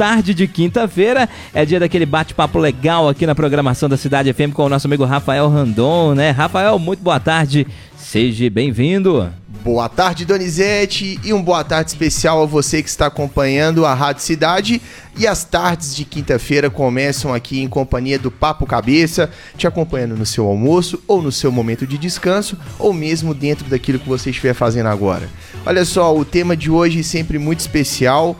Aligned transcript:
tarde 0.00 0.32
de 0.32 0.48
quinta-feira. 0.48 1.28
É 1.52 1.62
dia 1.66 1.78
daquele 1.78 2.06
bate-papo 2.06 2.58
legal 2.58 3.06
aqui 3.06 3.26
na 3.26 3.34
programação 3.34 3.86
da 3.86 3.98
Cidade 3.98 4.32
FM 4.32 4.54
com 4.54 4.64
o 4.64 4.68
nosso 4.70 4.86
amigo 4.86 5.04
Rafael 5.04 5.46
Randon, 5.50 6.14
né? 6.14 6.30
Rafael, 6.30 6.78
muito 6.78 7.02
boa 7.02 7.20
tarde. 7.20 7.66
Seja 7.98 8.48
bem-vindo. 8.48 9.30
Boa 9.62 9.90
tarde, 9.90 10.24
Donizete, 10.24 11.20
e 11.22 11.34
um 11.34 11.42
boa 11.42 11.62
tarde 11.62 11.90
especial 11.90 12.42
a 12.42 12.46
você 12.46 12.82
que 12.82 12.88
está 12.88 13.08
acompanhando 13.08 13.84
a 13.84 13.92
Rádio 13.92 14.22
Cidade. 14.22 14.80
E 15.18 15.26
as 15.26 15.44
tardes 15.44 15.94
de 15.94 16.06
quinta-feira 16.06 16.70
começam 16.70 17.34
aqui 17.34 17.60
em 17.60 17.68
companhia 17.68 18.18
do 18.18 18.30
Papo 18.30 18.64
Cabeça, 18.64 19.28
te 19.58 19.66
acompanhando 19.66 20.16
no 20.16 20.24
seu 20.24 20.46
almoço 20.46 21.02
ou 21.06 21.20
no 21.20 21.30
seu 21.30 21.52
momento 21.52 21.86
de 21.86 21.98
descanso, 21.98 22.56
ou 22.78 22.94
mesmo 22.94 23.34
dentro 23.34 23.68
daquilo 23.68 23.98
que 23.98 24.08
você 24.08 24.30
estiver 24.30 24.54
fazendo 24.54 24.86
agora. 24.86 25.28
Olha 25.66 25.84
só, 25.84 26.16
o 26.16 26.24
tema 26.24 26.56
de 26.56 26.70
hoje 26.70 27.00
é 27.00 27.02
sempre 27.02 27.38
muito 27.38 27.60
especial 27.60 28.34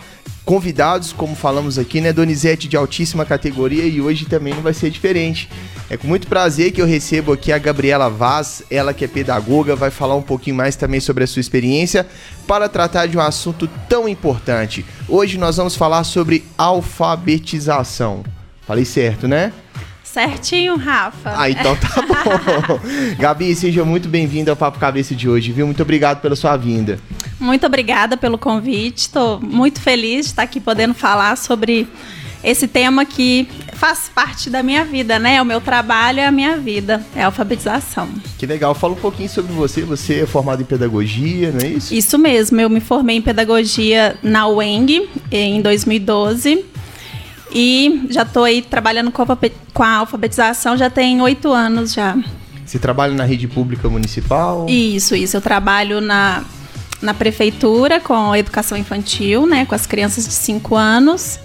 convidados, 0.51 1.13
como 1.13 1.37
falamos 1.37 1.79
aqui, 1.79 2.01
né? 2.01 2.13
Donizete 2.13 2.67
de 2.67 2.77
altíssima 2.77 3.25
categoria 3.25 3.85
e 3.85 4.01
hoje 4.01 4.27
também 4.27 4.53
não 4.53 4.63
vai 4.63 4.75
ser 4.75 4.91
diferente. 4.91 5.49
É 5.89 5.97
com 5.97 6.09
muito 6.09 6.27
prazer 6.27 6.73
que 6.73 6.83
eu 6.83 6.87
recebo 6.87 7.33
aqui 7.33 7.53
a 7.53 7.59
Gabriela 7.59 8.11
Vaz, 8.11 8.61
ela 8.69 8.93
que 8.93 9.05
é 9.05 9.07
pedagoga, 9.07 9.77
vai 9.77 9.93
falar 9.93 10.17
um 10.17 10.23
pouquinho 10.23 10.57
mais 10.57 10.75
também 10.75 10.99
sobre 10.99 11.23
a 11.23 11.27
sua 11.29 11.39
experiência 11.39 12.05
para 12.49 12.69
tratar 12.69 13.07
de 13.07 13.17
um 13.17 13.21
assunto 13.21 13.71
tão 13.89 14.09
importante. 14.09 14.85
Hoje 15.09 15.39
nós 15.39 15.57
vamos 15.57 15.77
falar 15.77 16.03
sobre 16.03 16.45
alfabetização. 16.59 18.25
Falei 18.67 18.85
certo, 18.85 19.29
né? 19.29 19.53
Certinho, 20.13 20.77
Rafa. 20.77 21.35
Ah, 21.37 21.49
então 21.49 21.77
tá 21.77 21.89
bom. 22.03 22.81
Gabi, 23.17 23.55
seja 23.55 23.85
muito 23.85 24.09
bem-vinda 24.09 24.51
ao 24.51 24.57
Papo 24.57 24.79
Cabeça 24.79 25.15
de 25.15 25.29
hoje, 25.29 25.53
viu? 25.53 25.67
Muito 25.67 25.83
obrigado 25.83 26.21
pela 26.21 26.35
sua 26.35 26.57
vinda. 26.57 26.99
Muito 27.39 27.65
obrigada 27.65 28.17
pelo 28.17 28.37
convite. 28.37 29.03
Estou 29.03 29.41
muito 29.41 29.81
feliz 29.81 30.27
de 30.27 30.33
estar 30.33 30.43
aqui 30.43 30.59
podendo 30.59 30.95
falar 30.95 31.37
sobre 31.37 31.87
esse 32.43 32.67
tema 32.67 33.05
que 33.05 33.49
faz 33.75 34.11
parte 34.13 34.51
da 34.51 34.65
minha 34.65 34.85
vida, 34.85 35.17
né? 35.19 35.41
O 35.41 35.45
meu 35.45 35.61
trabalho 35.61 36.19
é 36.19 36.27
a 36.27 36.33
minha 36.33 36.57
vida, 36.57 37.05
é 37.15 37.23
a 37.23 37.27
alfabetização. 37.27 38.09
Que 38.37 38.47
legal. 38.47 38.75
Fala 38.75 38.95
um 38.95 38.97
pouquinho 38.97 39.29
sobre 39.29 39.53
você. 39.53 39.83
Você 39.83 40.23
é 40.23 40.27
formado 40.27 40.61
em 40.61 40.65
pedagogia, 40.65 41.53
não 41.53 41.61
é 41.61 41.69
isso? 41.69 41.95
Isso 41.95 42.19
mesmo. 42.19 42.61
Eu 42.61 42.69
me 42.69 42.81
formei 42.81 43.17
em 43.19 43.23
pedagogia 43.23 44.17
na 44.25 44.49
UENG 44.49 45.09
em 45.31 45.63
2012. 45.63 46.65
E 47.53 48.07
já 48.11 48.23
estou 48.23 48.45
aí 48.45 48.63
trabalhando 48.63 49.11
com 49.11 49.83
a 49.83 49.97
alfabetização 49.97 50.77
já 50.77 50.89
tem 50.89 51.21
oito 51.21 51.53
anos 51.53 51.93
já. 51.93 52.17
Você 52.65 52.79
trabalha 52.79 53.15
na 53.15 53.25
rede 53.25 53.49
pública 53.49 53.89
municipal? 53.89 54.67
Isso, 54.69 55.17
isso. 55.17 55.37
Eu 55.37 55.41
trabalho 55.41 56.01
na, 56.01 56.45
na 57.03 57.13
prefeitura 57.13 57.99
com 57.99 58.31
a 58.31 58.39
educação 58.39 58.79
infantil, 58.79 59.47
né, 59.47 59.67
com 59.67 59.75
as 59.75 59.87
crianças 59.87 60.27
de 60.27 60.35
5 60.35 60.77
anos. 60.77 61.41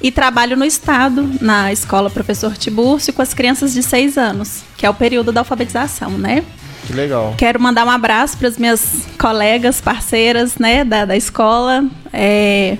E 0.00 0.12
trabalho 0.12 0.56
no 0.56 0.64
estado, 0.64 1.28
na 1.40 1.72
escola 1.72 2.08
Professor 2.08 2.56
Tiburcio, 2.56 3.12
com 3.12 3.20
as 3.20 3.34
crianças 3.34 3.72
de 3.72 3.82
6 3.82 4.16
anos, 4.16 4.62
que 4.76 4.86
é 4.86 4.90
o 4.90 4.94
período 4.94 5.32
da 5.32 5.40
alfabetização, 5.40 6.12
né? 6.12 6.44
Que 6.86 6.92
legal. 6.92 7.34
Quero 7.36 7.60
mandar 7.60 7.84
um 7.84 7.90
abraço 7.90 8.38
para 8.38 8.46
as 8.46 8.56
minhas 8.56 9.08
colegas, 9.18 9.80
parceiras, 9.80 10.56
né, 10.56 10.84
da, 10.84 11.04
da 11.04 11.16
escola. 11.16 11.84
É, 12.12 12.78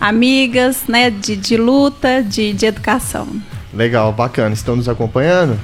amigas, 0.00 0.84
né, 0.88 1.10
de, 1.10 1.36
de 1.36 1.56
luta, 1.56 2.22
de, 2.22 2.52
de 2.52 2.66
educação. 2.66 3.28
Legal, 3.72 4.12
bacana. 4.12 4.54
Estão 4.54 4.76
nos 4.76 4.88
acompanhando? 4.88 5.58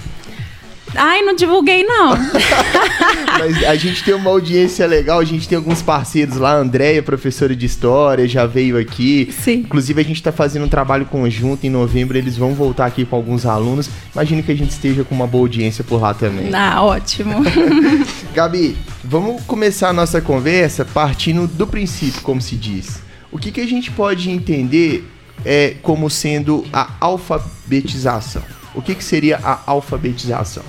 Ai, 0.96 1.22
não 1.22 1.34
divulguei, 1.34 1.82
não. 1.82 2.14
Mas 3.38 3.64
a 3.64 3.74
gente 3.74 4.04
tem 4.04 4.14
uma 4.14 4.30
audiência 4.30 4.86
legal, 4.86 5.18
a 5.18 5.24
gente 5.24 5.48
tem 5.48 5.56
alguns 5.56 5.82
parceiros 5.82 6.36
lá, 6.36 6.52
a 6.52 6.56
Andréia, 6.56 7.02
professora 7.02 7.54
de 7.54 7.66
história, 7.66 8.28
já 8.28 8.46
veio 8.46 8.78
aqui. 8.78 9.28
Sim. 9.32 9.54
Inclusive, 9.54 10.00
a 10.00 10.04
gente 10.04 10.16
está 10.16 10.30
fazendo 10.30 10.64
um 10.64 10.68
trabalho 10.68 11.06
conjunto 11.06 11.66
em 11.66 11.70
novembro, 11.70 12.16
eles 12.16 12.36
vão 12.36 12.54
voltar 12.54 12.86
aqui 12.86 13.04
com 13.04 13.16
alguns 13.16 13.44
alunos. 13.44 13.90
Imagino 14.14 14.42
que 14.42 14.52
a 14.52 14.56
gente 14.56 14.70
esteja 14.70 15.02
com 15.02 15.14
uma 15.14 15.26
boa 15.26 15.44
audiência 15.44 15.82
por 15.82 16.00
lá 16.00 16.14
também. 16.14 16.54
Ah, 16.54 16.82
ótimo. 16.82 17.42
Gabi, 18.32 18.76
vamos 19.02 19.42
começar 19.42 19.88
a 19.88 19.92
nossa 19.92 20.20
conversa 20.20 20.84
partindo 20.84 21.48
do 21.48 21.66
princípio, 21.66 22.20
como 22.22 22.40
se 22.40 22.54
diz. 22.54 23.03
O 23.34 23.38
que, 23.38 23.50
que 23.50 23.60
a 23.60 23.66
gente 23.66 23.90
pode 23.90 24.30
entender 24.30 25.04
é, 25.44 25.74
como 25.82 26.08
sendo 26.08 26.64
a 26.72 26.88
alfabetização? 27.00 28.44
O 28.72 28.80
que, 28.80 28.94
que 28.94 29.02
seria 29.02 29.40
a 29.42 29.60
alfabetização? 29.66 30.62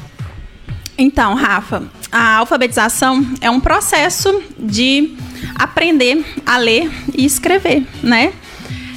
Então, 0.98 1.36
Rafa, 1.36 1.84
a 2.12 2.38
alfabetização 2.38 3.24
é 3.40 3.52
um 3.52 3.60
processo 3.60 4.42
de 4.58 5.16
aprender 5.54 6.26
a 6.44 6.58
ler 6.58 6.90
e 7.14 7.24
escrever, 7.24 7.86
né? 8.02 8.34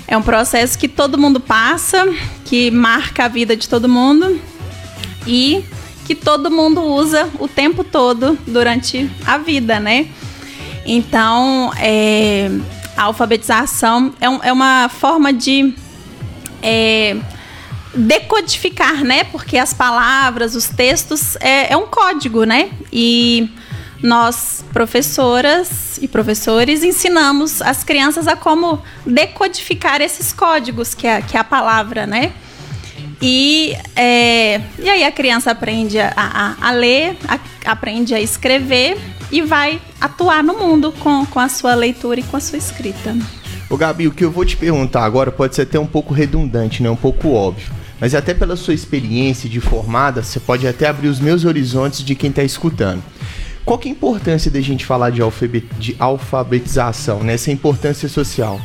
É 0.07 0.17
um 0.17 0.23
processo 0.23 0.79
que 0.79 0.89
todo 0.89 1.19
mundo 1.19 1.39
passa, 1.39 2.07
que 2.47 2.71
marca 2.71 3.27
a 3.27 3.29
vida 3.29 3.55
de 3.55 3.69
todo 3.69 3.87
mundo 3.87 4.41
e 5.27 5.63
que 6.07 6.15
todo 6.15 6.51
mundo 6.51 6.81
usa 6.81 7.29
o 7.39 7.47
tempo 7.47 7.85
todo 7.85 8.39
durante 8.47 9.11
a 9.27 9.37
vida, 9.37 9.79
né? 9.79 10.09
Então, 10.87 11.71
é, 11.77 12.51
a 12.99 13.05
alfabetização 13.05 14.13
é, 14.21 14.29
um, 14.29 14.41
é 14.43 14.53
uma 14.53 14.89
forma 14.89 15.33
de 15.33 15.73
é, 16.61 17.17
decodificar, 17.95 19.05
né? 19.05 19.23
Porque 19.23 19.57
as 19.57 19.73
palavras, 19.73 20.57
os 20.57 20.69
textos 20.69 21.37
é, 21.37 21.73
é 21.73 21.77
um 21.77 21.87
código, 21.87 22.43
né? 22.43 22.71
E 22.93 23.49
nós, 24.03 24.65
professoras 24.73 25.97
e 26.03 26.09
professores, 26.09 26.83
ensinamos 26.83 27.63
as 27.63 27.85
crianças 27.85 28.27
a 28.27 28.35
como 28.35 28.83
decodificar 29.07 30.01
esses 30.01 30.33
códigos, 30.33 30.93
que 30.93 31.07
é, 31.07 31.23
que 31.23 31.37
é 31.37 31.41
a 31.41 31.45
palavra, 31.45 32.05
né? 32.05 32.33
E, 33.23 33.77
é, 33.95 34.61
e 34.77 34.91
aí 34.91 35.05
a 35.05 35.13
criança 35.13 35.53
aprende 35.53 36.01
a, 36.01 36.13
a, 36.17 36.69
a 36.69 36.71
ler, 36.73 37.17
a, 37.29 37.39
aprende 37.71 38.13
a 38.13 38.21
escrever 38.21 38.99
e 39.31 39.43
vai 39.43 39.81
atuar 40.01 40.43
no 40.43 40.55
mundo 40.55 40.93
com, 40.93 41.25
com 41.27 41.39
a 41.41 41.49
sua 41.49 41.75
leitura 41.75 42.21
e 42.21 42.23
com 42.23 42.37
a 42.37 42.41
sua 42.41 42.59
escrita. 42.59 43.17
Ô 43.71 43.77
Gabi, 43.77 44.09
o 44.09 44.13
que 44.13 44.25
eu 44.25 44.31
vou 44.31 44.45
te 44.45 44.57
perguntar 44.57 45.05
agora 45.05 45.31
pode 45.31 45.55
ser 45.55 45.63
até 45.63 45.79
um 45.79 45.87
pouco 45.87 46.15
redundante, 46.15 46.83
né? 46.83 46.91
Um 46.91 46.97
pouco 46.97 47.31
óbvio. 47.33 47.71
Mas 48.01 48.15
até 48.15 48.33
pela 48.33 48.57
sua 48.57 48.75
experiência 48.75 49.49
de 49.49 49.61
formada, 49.61 50.23
você 50.23 50.41
pode 50.41 50.67
até 50.67 50.87
abrir 50.87 51.09
os 51.09 51.21
meus 51.21 51.45
horizontes 51.45 52.03
de 52.05 52.15
quem 52.15 52.31
está 52.31 52.43
escutando. 52.43 53.03
Qual 53.65 53.79
que 53.79 53.89
é 53.89 53.91
a 53.91 53.95
importância 53.95 54.51
da 54.51 54.61
gente 54.63 54.87
falar 54.87 55.11
de, 55.11 55.21
de 55.79 55.97
alfabetização, 55.99 57.23
né? 57.23 57.35
essa 57.35 57.51
importância 57.51 58.09
social? 58.09 58.59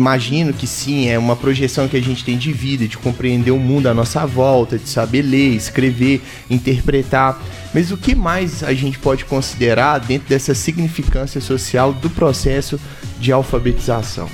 Imagino 0.00 0.54
que 0.54 0.66
sim, 0.66 1.10
é 1.10 1.18
uma 1.18 1.36
projeção 1.36 1.86
que 1.86 1.94
a 1.94 2.00
gente 2.00 2.24
tem 2.24 2.38
de 2.38 2.50
vida, 2.54 2.88
de 2.88 2.96
compreender 2.96 3.50
o 3.50 3.58
mundo 3.58 3.86
à 3.86 3.92
nossa 3.92 4.24
volta, 4.24 4.78
de 4.78 4.88
saber 4.88 5.20
ler, 5.20 5.54
escrever, 5.54 6.22
interpretar. 6.48 7.38
Mas 7.74 7.92
o 7.92 7.98
que 7.98 8.14
mais 8.14 8.64
a 8.64 8.72
gente 8.72 8.98
pode 8.98 9.26
considerar 9.26 9.98
dentro 9.98 10.26
dessa 10.26 10.54
significância 10.54 11.38
social 11.38 11.92
do 11.92 12.08
processo 12.08 12.80
de 13.18 13.30
alfabetização? 13.30 14.26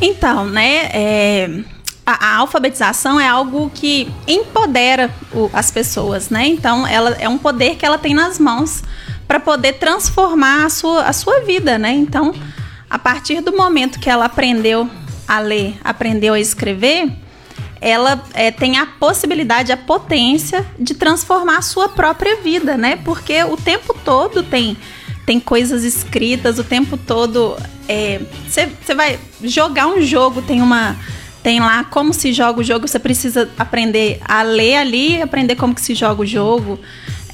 Então, 0.00 0.46
né, 0.46 0.88
é, 0.90 1.50
a, 2.06 2.28
a, 2.28 2.36
alfabetização 2.36 3.20
é 3.20 3.28
algo 3.28 3.70
que 3.74 4.10
empodera 4.26 5.14
o, 5.34 5.50
as 5.52 5.70
pessoas, 5.70 6.30
né? 6.30 6.46
Então, 6.46 6.86
ela 6.86 7.10
é 7.20 7.28
um 7.28 7.36
poder 7.36 7.76
que 7.76 7.84
ela 7.84 7.98
tem 7.98 8.14
nas 8.14 8.38
mãos 8.38 8.82
para 9.28 9.38
poder 9.38 9.74
transformar 9.74 10.64
a 10.64 10.70
sua, 10.70 11.02
a 11.02 11.12
sua 11.12 11.40
vida, 11.40 11.76
né? 11.76 11.92
Então, 11.92 12.32
a 12.88 12.98
partir 12.98 13.40
do 13.40 13.56
momento 13.56 13.98
que 13.98 14.08
ela 14.08 14.26
aprendeu 14.26 14.88
a 15.26 15.40
ler, 15.40 15.76
aprendeu 15.82 16.34
a 16.34 16.40
escrever, 16.40 17.10
ela 17.80 18.22
é, 18.32 18.50
tem 18.50 18.78
a 18.78 18.86
possibilidade, 18.86 19.72
a 19.72 19.76
potência 19.76 20.64
de 20.78 20.94
transformar 20.94 21.58
a 21.58 21.62
sua 21.62 21.88
própria 21.88 22.36
vida, 22.36 22.76
né? 22.76 22.96
Porque 23.04 23.42
o 23.44 23.56
tempo 23.56 23.94
todo 24.04 24.42
tem, 24.42 24.76
tem 25.26 25.38
coisas 25.38 25.84
escritas, 25.84 26.58
o 26.58 26.64
tempo 26.64 26.96
todo. 26.96 27.56
Você 28.48 28.62
é, 28.88 28.94
vai 28.94 29.18
jogar 29.42 29.86
um 29.88 30.00
jogo, 30.00 30.42
tem 30.42 30.62
uma. 30.62 30.96
Tem 31.42 31.60
lá 31.60 31.84
como 31.84 32.12
se 32.12 32.32
joga 32.32 32.60
o 32.60 32.64
jogo, 32.64 32.88
você 32.88 32.98
precisa 32.98 33.48
aprender 33.56 34.18
a 34.24 34.42
ler 34.42 34.76
ali, 34.76 35.22
aprender 35.22 35.54
como 35.54 35.74
que 35.74 35.80
se 35.80 35.94
joga 35.94 36.22
o 36.22 36.26
jogo. 36.26 36.80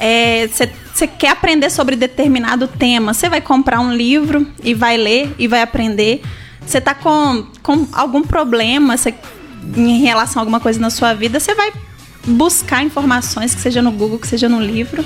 Você 0.03 1.05
é, 1.05 1.07
quer 1.07 1.29
aprender 1.29 1.71
sobre 1.71 1.95
determinado 1.95 2.67
tema, 2.67 3.15
você 3.15 3.29
vai 3.29 3.41
comprar 3.41 3.81
um 3.81 3.95
livro 3.95 4.47
e 4.63 4.75
vai 4.75 4.97
ler 4.97 5.33
e 5.39 5.47
vai 5.47 5.63
aprender. 5.63 6.23
Você 6.67 6.79
está 6.79 6.95
com, 6.95 7.47
com 7.63 7.87
algum 7.93 8.23
problema, 8.23 8.97
cê, 8.97 9.15
em 9.77 10.01
relação 10.01 10.41
a 10.41 10.43
alguma 10.43 10.59
coisa 10.59 10.81
na 10.81 10.91
sua 10.91 11.15
vida, 11.15 11.39
você 11.39 11.55
vai 11.55 11.73
buscar 12.27 12.83
informações, 12.83 13.55
que 13.55 13.61
seja 13.61 13.81
no 13.81 13.93
Google, 13.93 14.19
que 14.19 14.27
seja 14.27 14.49
no 14.49 14.61
livro, 14.61 15.05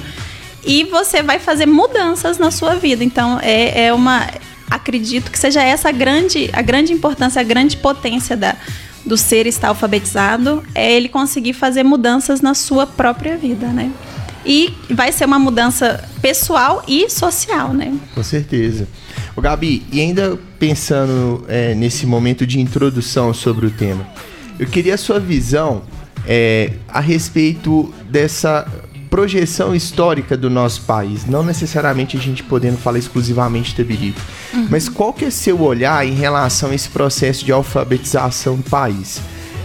e 0.64 0.84
você 0.84 1.22
vai 1.22 1.38
fazer 1.38 1.66
mudanças 1.66 2.38
na 2.38 2.50
sua 2.50 2.74
vida. 2.74 3.04
Então, 3.04 3.38
é, 3.42 3.86
é 3.86 3.92
uma. 3.92 4.26
Acredito 4.70 5.30
que 5.30 5.38
seja 5.38 5.62
essa 5.62 5.90
a 5.90 5.92
grande, 5.92 6.50
a 6.52 6.60
grande 6.60 6.92
importância, 6.92 7.40
a 7.40 7.44
grande 7.44 7.76
potência 7.76 8.36
da, 8.36 8.56
do 9.04 9.16
ser 9.16 9.46
estar 9.46 9.68
alfabetizado, 9.68 10.64
é 10.74 10.92
ele 10.92 11.08
conseguir 11.08 11.52
fazer 11.52 11.84
mudanças 11.84 12.40
na 12.40 12.52
sua 12.54 12.86
própria 12.86 13.36
vida, 13.36 13.68
né? 13.68 13.92
E 14.46 14.72
vai 14.90 15.10
ser 15.10 15.24
uma 15.24 15.38
mudança 15.38 16.02
pessoal 16.22 16.82
e 16.86 17.10
social, 17.10 17.72
né? 17.72 17.92
Com 18.14 18.22
certeza. 18.22 18.86
O 19.34 19.40
Gabi, 19.40 19.84
e 19.92 20.00
ainda 20.00 20.38
pensando 20.58 21.44
é, 21.48 21.74
nesse 21.74 22.06
momento 22.06 22.46
de 22.46 22.60
introdução 22.60 23.34
sobre 23.34 23.66
o 23.66 23.70
tema. 23.70 24.06
Eu 24.58 24.66
queria 24.66 24.94
a 24.94 24.98
sua 24.98 25.18
visão 25.18 25.82
é, 26.26 26.72
a 26.88 27.00
respeito 27.00 27.92
dessa 28.08 28.66
projeção 29.10 29.74
histórica 29.74 30.36
do 30.36 30.50
nosso 30.50 30.82
país, 30.82 31.26
não 31.26 31.42
necessariamente 31.42 32.16
a 32.16 32.20
gente 32.20 32.42
podendo 32.42 32.76
falar 32.76 32.98
exclusivamente 32.98 33.70
de 33.70 33.76
Tabirico, 33.76 34.20
uhum. 34.52 34.66
mas 34.70 34.88
qual 34.88 35.12
que 35.12 35.24
é 35.24 35.30
seu 35.30 35.60
olhar 35.62 36.06
em 36.06 36.14
relação 36.14 36.70
a 36.70 36.74
esse 36.74 36.88
processo 36.88 37.44
de 37.44 37.52
alfabetização 37.52 38.56
do 38.56 38.62
país? 38.64 39.20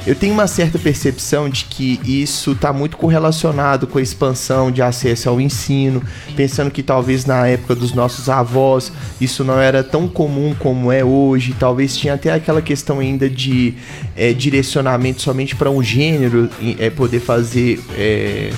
Eu 0.05 0.15
tenho 0.15 0.33
uma 0.33 0.47
certa 0.47 0.79
percepção 0.79 1.47
de 1.47 1.65
que 1.65 1.99
isso 2.03 2.53
está 2.53 2.73
muito 2.73 2.97
correlacionado 2.97 3.85
com 3.85 3.99
a 3.99 4.01
expansão 4.01 4.71
de 4.71 4.81
acesso 4.81 5.29
ao 5.29 5.39
ensino, 5.39 6.01
pensando 6.35 6.71
que 6.71 6.81
talvez 6.81 7.25
na 7.25 7.45
época 7.47 7.75
dos 7.75 7.93
nossos 7.93 8.27
avós 8.27 8.91
isso 9.19 9.43
não 9.43 9.59
era 9.59 9.83
tão 9.83 10.07
comum 10.07 10.55
como 10.57 10.91
é 10.91 11.03
hoje, 11.03 11.55
talvez 11.59 11.95
tinha 11.95 12.15
até 12.15 12.31
aquela 12.33 12.63
questão 12.63 12.99
ainda 12.99 13.29
de 13.29 13.75
é, 14.15 14.33
direcionamento 14.33 15.21
somente 15.21 15.55
para 15.55 15.69
um 15.69 15.83
gênero, 15.83 16.49
é, 16.79 16.89
poder 16.89 17.19
fazer. 17.19 17.79
É, 17.95 18.51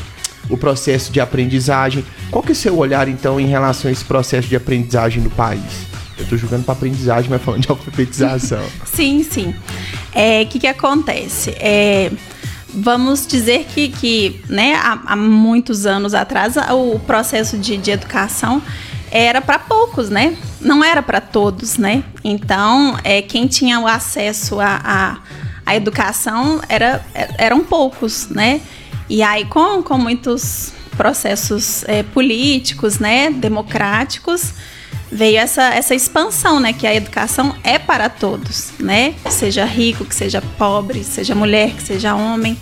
o 0.49 0.57
processo 0.57 1.09
de 1.09 1.21
aprendizagem. 1.21 2.03
Qual 2.29 2.43
que 2.43 2.49
é 2.49 2.51
o 2.51 2.55
seu 2.55 2.77
olhar, 2.77 3.07
então, 3.07 3.39
em 3.39 3.47
relação 3.47 3.87
a 3.87 3.91
esse 3.93 4.03
processo 4.03 4.45
de 4.47 4.57
aprendizagem 4.57 5.23
no 5.23 5.29
país? 5.29 5.87
Eu 6.17 6.23
estou 6.23 6.37
jogando 6.37 6.65
para 6.65 6.73
aprendizagem, 6.73 7.29
mas 7.29 7.41
falando 7.41 7.61
de 7.61 7.71
alfabetização. 7.71 8.63
sim, 8.85 9.23
sim. 9.23 9.55
O 10.15 10.19
é, 10.19 10.45
que, 10.45 10.59
que 10.59 10.67
acontece? 10.67 11.55
É, 11.59 12.11
vamos 12.73 13.25
dizer 13.25 13.65
que, 13.73 13.89
que 13.89 14.41
né, 14.47 14.75
há, 14.75 14.99
há, 15.05 15.15
muitos 15.15 15.85
anos 15.85 16.13
atrás, 16.13 16.55
o 16.71 16.99
processo 16.99 17.57
de, 17.57 17.77
de 17.77 17.91
educação 17.91 18.61
era 19.11 19.41
para 19.41 19.59
poucos, 19.59 20.09
né? 20.09 20.35
Não 20.59 20.83
era 20.83 21.01
para 21.01 21.21
todos, 21.21 21.77
né? 21.77 22.03
Então, 22.23 22.97
é, 23.03 23.21
quem 23.21 23.47
tinha 23.47 23.79
o 23.79 23.87
acesso 23.87 24.59
à 24.59 24.65
a, 24.65 24.81
a, 24.83 25.17
a, 25.65 25.75
educação 25.75 26.59
era, 26.67 27.05
eram 27.37 27.63
poucos, 27.63 28.29
né? 28.29 28.61
E 29.07 29.21
aí, 29.21 29.45
com, 29.45 29.83
com 29.83 29.97
muitos 29.97 30.73
processos 30.97 31.83
é, 31.87 32.03
políticos, 32.03 32.99
né, 32.99 33.29
democráticos, 33.29 34.53
veio 35.11 35.37
essa, 35.37 35.63
essa 35.63 35.93
expansão, 35.93 36.59
né, 36.59 36.73
que 36.73 36.87
a 36.87 36.93
educação 36.93 37.55
é 37.63 37.77
para 37.77 38.09
todos, 38.09 38.73
né, 38.79 39.13
que 39.23 39.31
seja 39.31 39.63
rico, 39.63 40.03
que 40.05 40.15
seja 40.15 40.41
pobre, 40.57 41.03
seja 41.03 41.35
mulher, 41.35 41.71
que 41.71 41.83
seja 41.83 42.15
homem, 42.15 42.57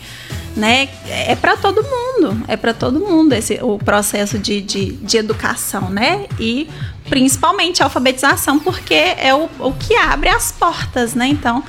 né, 0.56 0.90
é 1.08 1.36
para 1.36 1.56
todo 1.56 1.82
mundo, 1.82 2.44
é 2.48 2.58
para 2.58 2.74
todo 2.74 3.00
mundo 3.00 3.32
esse 3.34 3.60
o 3.62 3.78
processo 3.78 4.38
de, 4.38 4.62
de, 4.62 4.92
de, 4.94 5.18
educação, 5.18 5.90
né, 5.90 6.26
e 6.38 6.70
principalmente 7.10 7.82
a 7.82 7.86
alfabetização, 7.86 8.60
porque 8.60 8.94
é 8.94 9.34
o, 9.34 9.50
o 9.60 9.72
que 9.72 9.96
abre 9.96 10.30
as 10.30 10.52
portas, 10.52 11.16
né, 11.16 11.28
então 11.28 11.64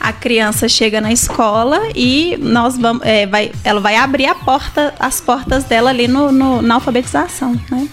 a 0.00 0.12
criança 0.12 0.68
chega 0.68 1.00
na 1.00 1.12
escola 1.12 1.80
e 1.94 2.36
nós 2.38 2.76
vamos, 2.76 3.02
é, 3.06 3.26
vai, 3.26 3.52
ela 3.62 3.80
vai 3.80 3.96
abrir 3.96 4.26
a 4.26 4.34
porta, 4.34 4.94
as 4.98 5.20
portas 5.20 5.64
dela 5.64 5.90
ali 5.90 6.08
no, 6.08 6.30
no 6.30 6.60
na 6.60 6.74
alfabetização, 6.74 7.58
né? 7.70 7.88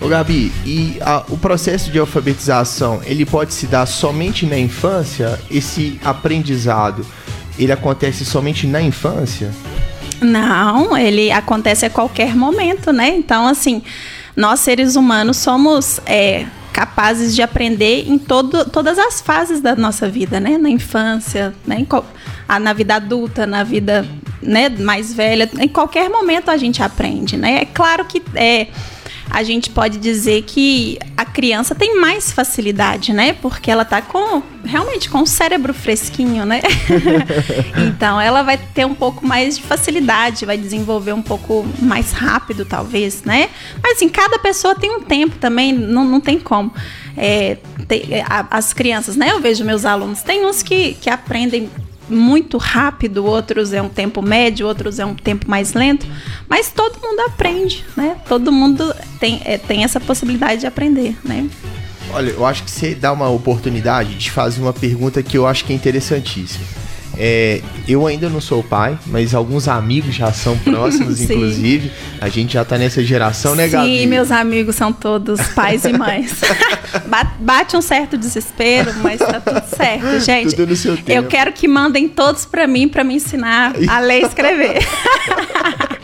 Ô 0.00 0.06
Gabi, 0.06 0.52
e 0.64 0.96
a, 1.00 1.24
o 1.28 1.36
processo 1.36 1.90
de 1.90 1.98
alfabetização, 1.98 3.00
ele 3.04 3.26
pode 3.26 3.52
se 3.52 3.66
dar 3.66 3.84
somente 3.84 4.46
na 4.46 4.56
infância? 4.56 5.40
Esse 5.50 6.00
aprendizado, 6.04 7.04
ele 7.58 7.72
acontece 7.72 8.24
somente 8.24 8.66
na 8.66 8.80
infância? 8.80 9.52
Não, 10.20 10.96
ele 10.96 11.32
acontece 11.32 11.84
a 11.84 11.90
qualquer 11.90 12.36
momento, 12.36 12.92
né? 12.92 13.08
Então, 13.08 13.46
assim, 13.46 13.82
nós 14.36 14.60
seres 14.60 14.94
humanos 14.94 15.36
somos 15.36 16.00
é, 16.06 16.46
capazes 16.72 17.34
de 17.34 17.42
aprender 17.42 18.08
em 18.08 18.18
todo, 18.18 18.64
todas 18.66 18.98
as 19.00 19.20
fases 19.20 19.60
da 19.60 19.74
nossa 19.74 20.08
vida, 20.08 20.38
né? 20.38 20.56
Na 20.58 20.70
infância, 20.70 21.52
né? 21.66 21.84
na 22.60 22.72
vida 22.72 22.94
adulta, 22.94 23.46
na 23.48 23.64
vida 23.64 24.06
né, 24.40 24.68
mais 24.68 25.12
velha, 25.12 25.50
em 25.58 25.68
qualquer 25.68 26.08
momento 26.08 26.50
a 26.50 26.56
gente 26.56 26.82
aprende, 26.82 27.36
né? 27.36 27.62
É 27.62 27.64
claro 27.64 28.04
que 28.04 28.22
é, 28.34 28.68
a 29.30 29.42
gente 29.42 29.70
pode 29.70 29.98
dizer 29.98 30.42
que 30.42 30.98
a 31.16 31.24
criança 31.24 31.74
tem 31.74 32.00
mais 32.00 32.32
facilidade, 32.32 33.12
né? 33.12 33.32
Porque 33.34 33.70
ela 33.70 33.84
tá 33.84 34.00
com 34.00 34.42
realmente 34.64 35.08
com 35.08 35.22
o 35.22 35.26
cérebro 35.26 35.72
fresquinho, 35.74 36.44
né? 36.44 36.60
então 37.88 38.20
ela 38.20 38.42
vai 38.42 38.56
ter 38.56 38.86
um 38.86 38.94
pouco 38.94 39.26
mais 39.26 39.56
de 39.56 39.62
facilidade, 39.62 40.46
vai 40.46 40.56
desenvolver 40.56 41.12
um 41.12 41.22
pouco 41.22 41.66
mais 41.80 42.12
rápido, 42.12 42.64
talvez, 42.64 43.22
né? 43.24 43.48
Mas 43.82 43.96
assim, 43.96 44.08
cada 44.08 44.38
pessoa 44.38 44.74
tem 44.74 44.90
um 44.90 45.00
tempo 45.00 45.36
também, 45.36 45.72
não, 45.72 46.04
não 46.04 46.20
tem 46.20 46.38
como. 46.38 46.72
É, 47.16 47.58
tem, 47.86 48.02
as 48.50 48.72
crianças, 48.72 49.16
né? 49.16 49.30
Eu 49.32 49.40
vejo 49.40 49.64
meus 49.64 49.84
alunos, 49.84 50.22
tem 50.22 50.46
uns 50.46 50.62
que, 50.62 50.94
que 50.94 51.10
aprendem 51.10 51.68
muito 52.08 52.58
rápido, 52.58 53.24
outros 53.24 53.72
é 53.72 53.80
um 53.82 53.88
tempo 53.88 54.22
médio, 54.22 54.66
outros 54.66 54.98
é 54.98 55.04
um 55.04 55.14
tempo 55.14 55.48
mais 55.48 55.72
lento, 55.74 56.06
mas 56.48 56.70
todo 56.70 56.98
mundo 57.00 57.20
aprende, 57.20 57.84
né? 57.96 58.16
Todo 58.28 58.50
mundo 58.50 58.94
tem, 59.20 59.40
é, 59.44 59.58
tem 59.58 59.84
essa 59.84 60.00
possibilidade 60.00 60.60
de 60.60 60.66
aprender, 60.66 61.16
né? 61.24 61.48
Olha, 62.12 62.30
eu 62.30 62.46
acho 62.46 62.64
que 62.64 62.70
você 62.70 62.94
dá 62.94 63.12
uma 63.12 63.28
oportunidade 63.28 64.14
de 64.14 64.30
fazer 64.30 64.62
uma 64.62 64.72
pergunta 64.72 65.22
que 65.22 65.36
eu 65.36 65.46
acho 65.46 65.64
que 65.64 65.72
é 65.72 65.76
interessantíssima. 65.76 66.64
É, 67.20 67.60
eu 67.88 68.06
ainda 68.06 68.28
não 68.28 68.40
sou 68.40 68.62
pai, 68.62 68.96
mas 69.06 69.34
alguns 69.34 69.66
amigos 69.66 70.14
já 70.14 70.32
são 70.32 70.56
próximos, 70.56 71.20
inclusive. 71.20 71.90
A 72.20 72.28
gente 72.28 72.52
já 72.52 72.64
tá 72.64 72.78
nessa 72.78 73.02
geração, 73.02 73.56
né, 73.56 73.66
Gabi? 73.66 73.98
Sim, 73.98 74.06
meus 74.06 74.30
amigos 74.30 74.76
são 74.76 74.92
todos 74.92 75.40
pais 75.48 75.84
e 75.84 75.92
mães. 75.92 76.40
Bate 77.40 77.76
um 77.76 77.82
certo 77.82 78.16
desespero, 78.16 78.94
mas 79.02 79.18
tá 79.18 79.40
tudo 79.40 79.64
certo, 79.76 80.20
gente. 80.20 80.54
Tudo 80.54 80.68
no 80.68 80.76
seu 80.76 80.96
tempo. 80.96 81.10
Eu 81.10 81.24
quero 81.24 81.52
que 81.52 81.66
mandem 81.66 82.08
todos 82.08 82.46
para 82.46 82.68
mim 82.68 82.86
para 82.86 83.02
me 83.02 83.14
ensinar 83.16 83.74
a 83.88 83.98
ler 83.98 84.22
e 84.22 84.26
escrever. 84.26 84.78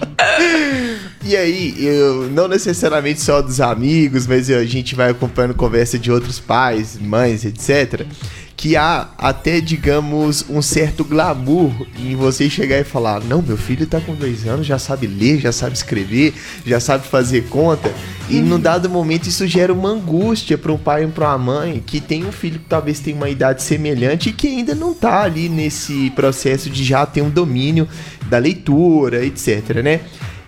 E 1.27 1.35
aí, 1.35 1.75
eu 1.79 2.31
não 2.31 2.47
necessariamente 2.47 3.21
só 3.21 3.41
dos 3.41 3.59
amigos, 3.59 4.27
mas 4.27 4.51
a 4.51 4.65
gente 4.65 4.95
vai 4.95 5.11
acompanhando 5.11 5.55
conversa 5.55 5.99
de 5.99 6.13
outros 6.13 6.39
pais, 6.39 6.99
mães, 6.99 7.47
etc 7.47 8.07
que 8.57 8.77
há 8.77 9.09
até, 9.19 9.61
digamos, 9.61 10.45
um 10.49 10.63
certo 10.63 11.05
glamour 11.05 11.73
em 11.99 12.15
você 12.15 12.49
chegar 12.49 12.79
e 12.79 12.85
falar: 12.85 13.21
Não, 13.23 13.43
meu 13.43 13.57
filho 13.57 13.87
tá 13.87 14.01
com 14.01 14.15
dois 14.15 14.47
anos, 14.47 14.67
já 14.67 14.79
sabe 14.79 15.07
ler, 15.07 15.41
já 15.41 15.53
sabe 15.53 15.77
escrever, 15.77 16.35
já 16.65 16.81
sabe 16.81 17.07
fazer 17.07 17.49
conta. 17.49 17.93
E 18.29 18.41
num 18.41 18.59
dado 18.59 18.89
momento 18.89 19.29
isso 19.29 19.47
gera 19.47 19.73
uma 19.73 19.91
angústia 19.91 20.57
para 20.57 20.73
um 20.73 20.79
pai 20.79 21.05
e 21.05 21.07
para 21.09 21.29
uma 21.29 21.39
mãe 21.39 21.83
que 21.85 22.01
tem 22.01 22.25
um 22.25 22.33
filho 22.33 22.59
que 22.59 22.67
talvez 22.67 23.01
tenha 23.01 23.17
uma 23.17 23.29
idade 23.29 23.63
semelhante 23.63 24.31
e 24.31 24.33
que 24.33 24.49
ainda 24.49 24.75
não 24.75 24.95
tá 24.95 25.23
ali 25.23 25.49
nesse 25.49 26.11
processo 26.11 26.71
de 26.71 26.83
já 26.83 27.05
ter 27.05 27.23
um 27.23 27.31
domínio 27.31 27.87
da 28.29 28.39
leitura, 28.39 29.25
etc, 29.25 29.83
né? 29.83 30.01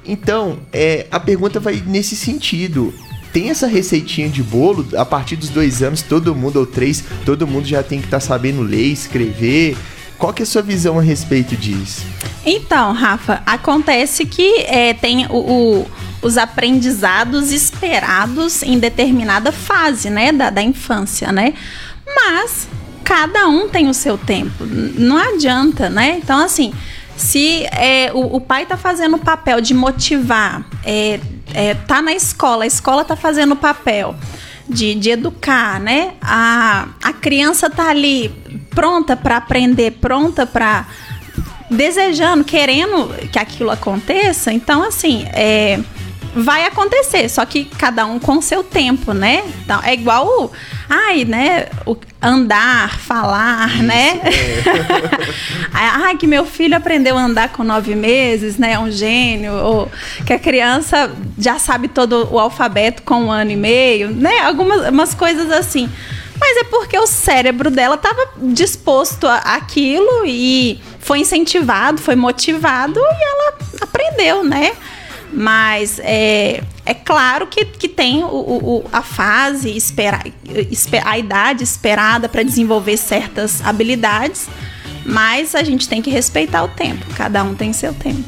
Então, 0.09 0.61
é, 0.73 1.07
a 1.11 1.19
pergunta 1.19 1.59
vai 1.59 1.83
nesse 1.85 2.15
sentido 2.15 2.95
tem 3.37 3.51
essa 3.51 3.67
receitinha 3.67 4.31
de 4.31 4.43
bolo, 4.43 4.89
a 4.97 5.05
partir 5.05 5.37
dos 5.37 5.51
dois 5.51 5.83
anos, 5.83 6.01
todo 6.01 6.35
mundo, 6.35 6.59
ou 6.59 6.65
três, 6.65 7.05
todo 7.27 7.47
mundo 7.47 7.67
já 7.67 7.83
tem 7.83 7.99
que 7.99 8.07
estar 8.07 8.17
tá 8.17 8.21
sabendo 8.27 8.63
ler, 8.63 8.87
escrever. 8.87 9.77
Qual 10.17 10.33
que 10.33 10.41
é 10.41 10.45
a 10.45 10.47
sua 10.47 10.63
visão 10.63 10.99
a 10.99 11.03
respeito 11.03 11.55
disso? 11.55 12.03
Então, 12.47 12.95
Rafa, 12.95 13.43
acontece 13.45 14.25
que 14.25 14.61
é, 14.61 14.95
tem 14.95 15.27
o, 15.27 15.37
o, 15.37 15.87
os 16.23 16.39
aprendizados 16.39 17.53
esperados 17.53 18.63
em 18.63 18.79
determinada 18.79 19.53
fase, 19.53 20.09
né, 20.09 20.33
da, 20.33 20.49
da 20.49 20.63
infância, 20.63 21.31
né? 21.31 21.53
Mas 22.07 22.67
cada 23.05 23.49
um 23.49 23.69
tem 23.69 23.87
o 23.91 23.93
seu 23.93 24.17
tempo, 24.17 24.65
não 24.65 25.19
adianta, 25.19 25.91
né? 25.91 26.19
Então, 26.23 26.41
assim, 26.43 26.73
se 27.19 27.67
é, 27.67 28.11
o, 28.15 28.37
o, 28.37 28.41
pai 28.41 28.63
está 28.63 28.79
fazendo 28.79 29.17
o 29.17 29.19
papel 29.19 29.61
de 29.61 29.75
motivar, 29.75 30.65
é, 30.83 31.21
é, 31.57 31.73
tá 31.73 32.03
na 32.03 32.13
escola, 32.13 32.65
a 32.65 32.67
escola 32.67 33.03
tá 33.03 33.17
fazendo 33.17 33.53
o 33.53 33.57
papel 33.57 34.15
de, 34.69 34.95
de 34.95 35.09
educar, 35.09 35.81
né? 35.81 36.13
A, 36.21 36.89
a 37.03 37.15
criança 37.15 37.71
tá 37.71 37.89
ali 37.89 38.29
pronta 38.75 39.17
para 39.17 39.39
aprender, 39.39 39.93
pronta 39.93 40.45
para 40.45 40.87
desejando, 41.71 42.45
querendo 42.45 43.09
que 43.33 43.39
aquilo 43.39 43.71
aconteça. 43.71 44.53
Então, 44.53 44.83
assim, 44.83 45.27
é, 45.33 45.81
vai 46.37 46.67
acontecer, 46.67 47.31
só 47.31 47.47
que 47.47 47.65
cada 47.65 48.05
um 48.05 48.19
com 48.19 48.43
seu 48.43 48.63
tempo, 48.63 49.15
né? 49.15 49.43
Então, 49.65 49.81
é 49.83 49.95
igual 49.95 50.27
o, 50.27 50.51
ai, 50.89 51.25
né, 51.25 51.67
o 51.87 51.97
andar, 52.21 52.99
falar, 52.99 53.75
Isso, 53.75 53.83
né? 53.85 54.21
É. 54.23 55.23
ai, 55.73 56.17
que 56.17 56.27
meu 56.27 56.45
filho 56.45 56.77
aprendeu 56.77 57.17
a 57.17 57.23
andar 57.23 57.49
com 57.53 57.65
nove 57.65 57.95
meses, 57.95 58.59
né? 58.59 58.73
É 58.73 58.79
um 58.79 58.91
gênio. 58.91 59.53
Ou 59.55 59.91
que 60.27 60.33
a 60.33 60.39
criança 60.39 61.11
já 61.39 61.59
sabe 61.59 61.89
todo 61.89 62.29
o 62.31 62.39
alfabeto 62.39 63.03
com 63.03 63.25
um 63.25 63.33
ano 63.33 63.53
e 63.53 63.57
meio, 63.57 64.11
né? 64.11 64.41
Algumas 64.41 65.15
coisas 65.15 65.51
assim. 65.51 65.89
Mas 66.39 66.59
é 66.59 66.65
porque 66.65 66.99
o 66.99 67.07
cérebro 67.07 67.71
dela 67.71 67.95
estava 67.95 68.29
disposto 68.37 69.27
a 69.27 69.37
aquilo 69.39 70.27
e 70.27 70.79
foi 70.99 71.21
incentivado, 71.21 71.99
foi 71.99 72.15
motivado 72.15 73.01
e 73.01 73.25
ela 73.25 73.55
aprendeu, 73.81 74.45
né? 74.45 74.73
Mas 75.39 76.01
é, 76.03 76.63
é 76.87 76.95
claro 76.95 77.47
que, 77.47 77.63
que 77.67 77.89
tem 77.89 78.25
o, 78.25 78.29
o 78.29 78.85
a 78.91 79.03
fase, 79.03 79.77
espera, 79.77 80.25
a 81.05 81.19
idade 81.19 81.63
esperada 81.63 82.27
para 82.27 82.43
desenvolver 82.43 82.97
certas 82.97 83.61
habilidades, 83.61 84.49
mas 85.05 85.55
a 85.55 85.63
gente 85.63 85.87
tem 85.91 86.01
que 86.01 86.09
respeitar 86.09 86.65
o 86.65 86.69
tempo, 86.69 87.05
cada 87.15 87.45
um 87.45 87.55
tem 87.55 87.71
seu 87.75 87.93
tempo. 87.93 88.25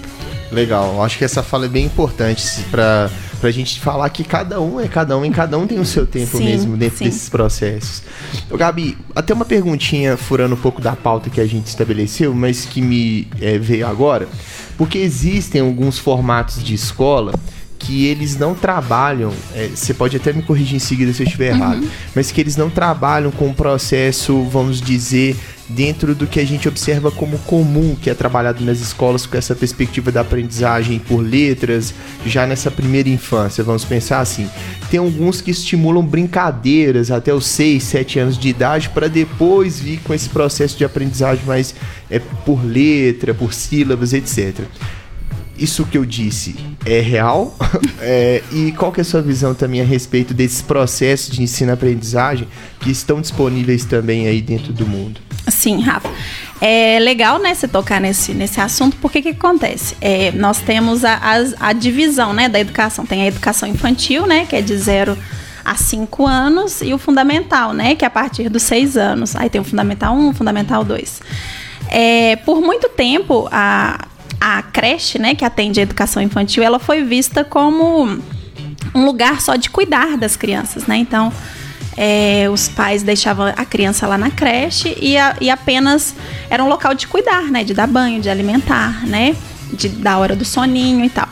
Legal, 0.53 1.03
acho 1.03 1.17
que 1.17 1.25
essa 1.25 1.43
fala 1.43 1.65
é 1.65 1.69
bem 1.69 1.87
importante 1.87 2.45
para 2.71 3.11
pra 3.41 3.51
gente 3.51 3.81
falar 3.81 4.09
que 4.11 4.25
cada 4.25 4.61
um 4.61 4.81
é 4.81 4.89
cada 4.89 5.17
um 5.17 5.25
e 5.25 5.31
cada 5.31 5.57
um 5.59 5.67
tem 5.67 5.79
o 5.79 5.85
seu 5.85 6.07
tempo 6.07 6.37
sim, 6.37 6.45
mesmo 6.45 6.77
dentro 6.77 6.99
sim. 6.99 7.05
desses 7.05 7.29
processos. 7.29 8.03
Ô, 8.51 8.57
Gabi, 8.57 8.97
até 9.15 9.33
uma 9.33 9.45
perguntinha 9.45 10.17
furando 10.17 10.55
um 10.55 10.59
pouco 10.59 10.81
da 10.81 10.95
pauta 10.95 11.31
que 11.31 11.41
a 11.41 11.47
gente 11.47 11.67
estabeleceu, 11.67 12.35
mas 12.35 12.65
que 12.65 12.81
me 12.81 13.29
é, 13.41 13.59
veio 13.59 13.87
agora, 13.87 14.29
porque 14.77 14.99
existem 14.99 15.61
alguns 15.61 15.99
formatos 15.99 16.63
de 16.63 16.75
escola 16.75 17.33
que 17.79 18.07
eles 18.07 18.37
não 18.37 18.55
trabalham, 18.55 19.33
é, 19.55 19.69
você 19.69 19.95
pode 19.95 20.17
até 20.17 20.33
me 20.33 20.43
corrigir 20.43 20.77
em 20.77 20.81
seguida 20.81 21.13
se 21.13 21.23
eu 21.23 21.27
estiver 21.27 21.53
uhum. 21.53 21.57
errado, 21.57 21.89
mas 22.15 22.33
que 22.33 22.41
eles 22.41 22.57
não 22.57 22.69
trabalham 22.69 23.31
com 23.31 23.49
o 23.49 23.55
processo, 23.55 24.43
vamos 24.45 24.81
dizer, 24.81 25.37
dentro 25.69 26.15
do 26.15 26.27
que 26.27 26.41
a 26.41 26.45
gente 26.45 26.67
observa 26.67 27.11
como 27.11 27.39
comum, 27.41 27.95
que 27.95 28.11
é 28.11 28.15
trabalhado 28.15 28.65
nas 28.65 28.81
escolas 28.81 29.27
com 29.27 29.37
essa 29.37 29.55
perspectiva 29.55 30.11
da 30.11 30.23
aprendizagem 30.23 30.99
por 30.99 31.21
letras, 31.21 31.95
já 32.27 32.47
nessa 32.47 32.71
primeira 32.71 33.09
infância, 33.09 33.63
vamos 33.63 33.85
pensar 33.85 34.21
assim. 34.21 34.49
Tem 34.91 34.99
alguns 34.99 35.41
que 35.41 35.51
estimulam 35.51 36.05
brincadeiras 36.05 37.11
até 37.11 37.33
os 37.33 37.47
6, 37.47 37.83
7 37.83 38.19
anos 38.19 38.39
de 38.39 38.49
idade 38.49 38.89
para 38.89 39.09
depois 39.09 39.79
vir 39.79 40.01
com 40.01 40.15
esse 40.15 40.29
processo 40.29 40.77
de 40.77 40.85
aprendizagem 40.85 41.45
mais 41.45 41.75
é, 42.11 42.19
por 42.19 42.65
letra, 42.65 43.35
por 43.35 43.53
sílabas, 43.53 44.13
etc 44.13 44.67
isso 45.59 45.85
que 45.85 45.99
eu 45.99 46.05
disse 46.05 46.55
é 46.87 47.01
real? 47.01 47.57
é, 48.01 48.43
e 48.53 48.73
qual 48.73 48.93
que 48.93 49.01
é 49.01 49.03
a 49.03 49.05
sua 49.05 49.21
visão 49.21 49.55
também 49.55 49.81
a 49.81 49.85
respeito 49.85 50.33
desses 50.33 50.63
processos 50.63 51.31
de 51.31 51.43
ensino-aprendizagem 51.43 52.49
que 52.81 52.91
estão 52.91 53.21
disponíveis 53.21 53.85
também 53.85 54.27
aí 54.27 54.41
dentro 54.41 54.73
do 54.73 54.87
mundo? 54.87 55.21
Sim, 55.49 55.81
Rafa. 55.81 56.11
É 56.61 56.99
legal, 56.99 57.39
né, 57.39 57.55
você 57.55 57.69
tocar 57.69 58.01
nesse, 58.01 58.33
nesse 58.33 58.61
assunto, 58.61 58.97
porque 59.01 59.23
que 59.23 59.29
acontece? 59.29 59.97
É, 60.01 60.33
nós 60.33 60.59
temos 60.59 61.05
a, 61.05 61.15
a, 61.15 61.69
a, 61.69 61.73
divisão, 61.73 62.33
né, 62.33 62.49
da 62.49 62.59
educação. 62.59 63.07
Tem 63.07 63.23
a 63.23 63.27
educação 63.27 63.69
infantil, 63.69 64.27
né, 64.27 64.45
que 64.45 64.57
é 64.57 64.63
de 64.63 64.77
zero 64.77 65.17
a 65.65 65.77
cinco 65.77 66.27
anos, 66.27 66.81
e 66.81 66.95
o 66.95 66.99
fundamental, 66.99 67.73
né, 67.73 67.95
que 67.95 68.05
é 68.05 68.09
a 68.09 68.11
partir 68.11 68.49
dos 68.49 68.63
seis 68.63 68.97
anos. 68.97 69.37
Aí 69.37 69.49
tem 69.49 69.61
o 69.61 69.65
fundamental 69.65 70.15
1, 70.15 70.19
um, 70.19 70.29
o 70.31 70.33
fundamental 70.33 70.83
2. 70.83 71.21
É, 71.91 72.37
por 72.37 72.61
muito 72.61 72.89
tempo, 72.89 73.49
a 73.53 74.07
creche, 74.79 75.19
né, 75.19 75.35
que 75.35 75.45
atende 75.45 75.81
a 75.81 75.83
educação 75.83 76.23
infantil, 76.23 76.63
ela 76.63 76.79
foi 76.79 77.03
vista 77.03 77.43
como 77.43 78.21
um 78.95 79.05
lugar 79.05 79.41
só 79.41 79.57
de 79.57 79.69
cuidar 79.71 80.17
das 80.17 80.37
crianças, 80.37 80.87
né? 80.87 80.97
Então, 80.97 81.33
é, 81.97 82.49
os 82.49 82.69
pais 82.69 83.03
deixavam 83.03 83.49
a 83.49 83.65
criança 83.65 84.07
lá 84.07 84.17
na 84.17 84.31
creche 84.31 84.97
e, 85.01 85.17
a, 85.17 85.37
e, 85.41 85.51
apenas 85.51 86.15
era 86.49 86.63
um 86.63 86.69
local 86.69 86.95
de 86.95 87.09
cuidar, 87.09 87.43
né? 87.51 87.65
De 87.65 87.75
dar 87.75 87.89
banho, 87.89 88.21
de 88.21 88.31
alimentar, 88.31 89.05
né? 89.05 89.35
De, 89.73 89.89
da 89.89 90.17
hora 90.17 90.37
do 90.37 90.45
soninho 90.45 91.05
e 91.05 91.11
tal. 91.11 91.29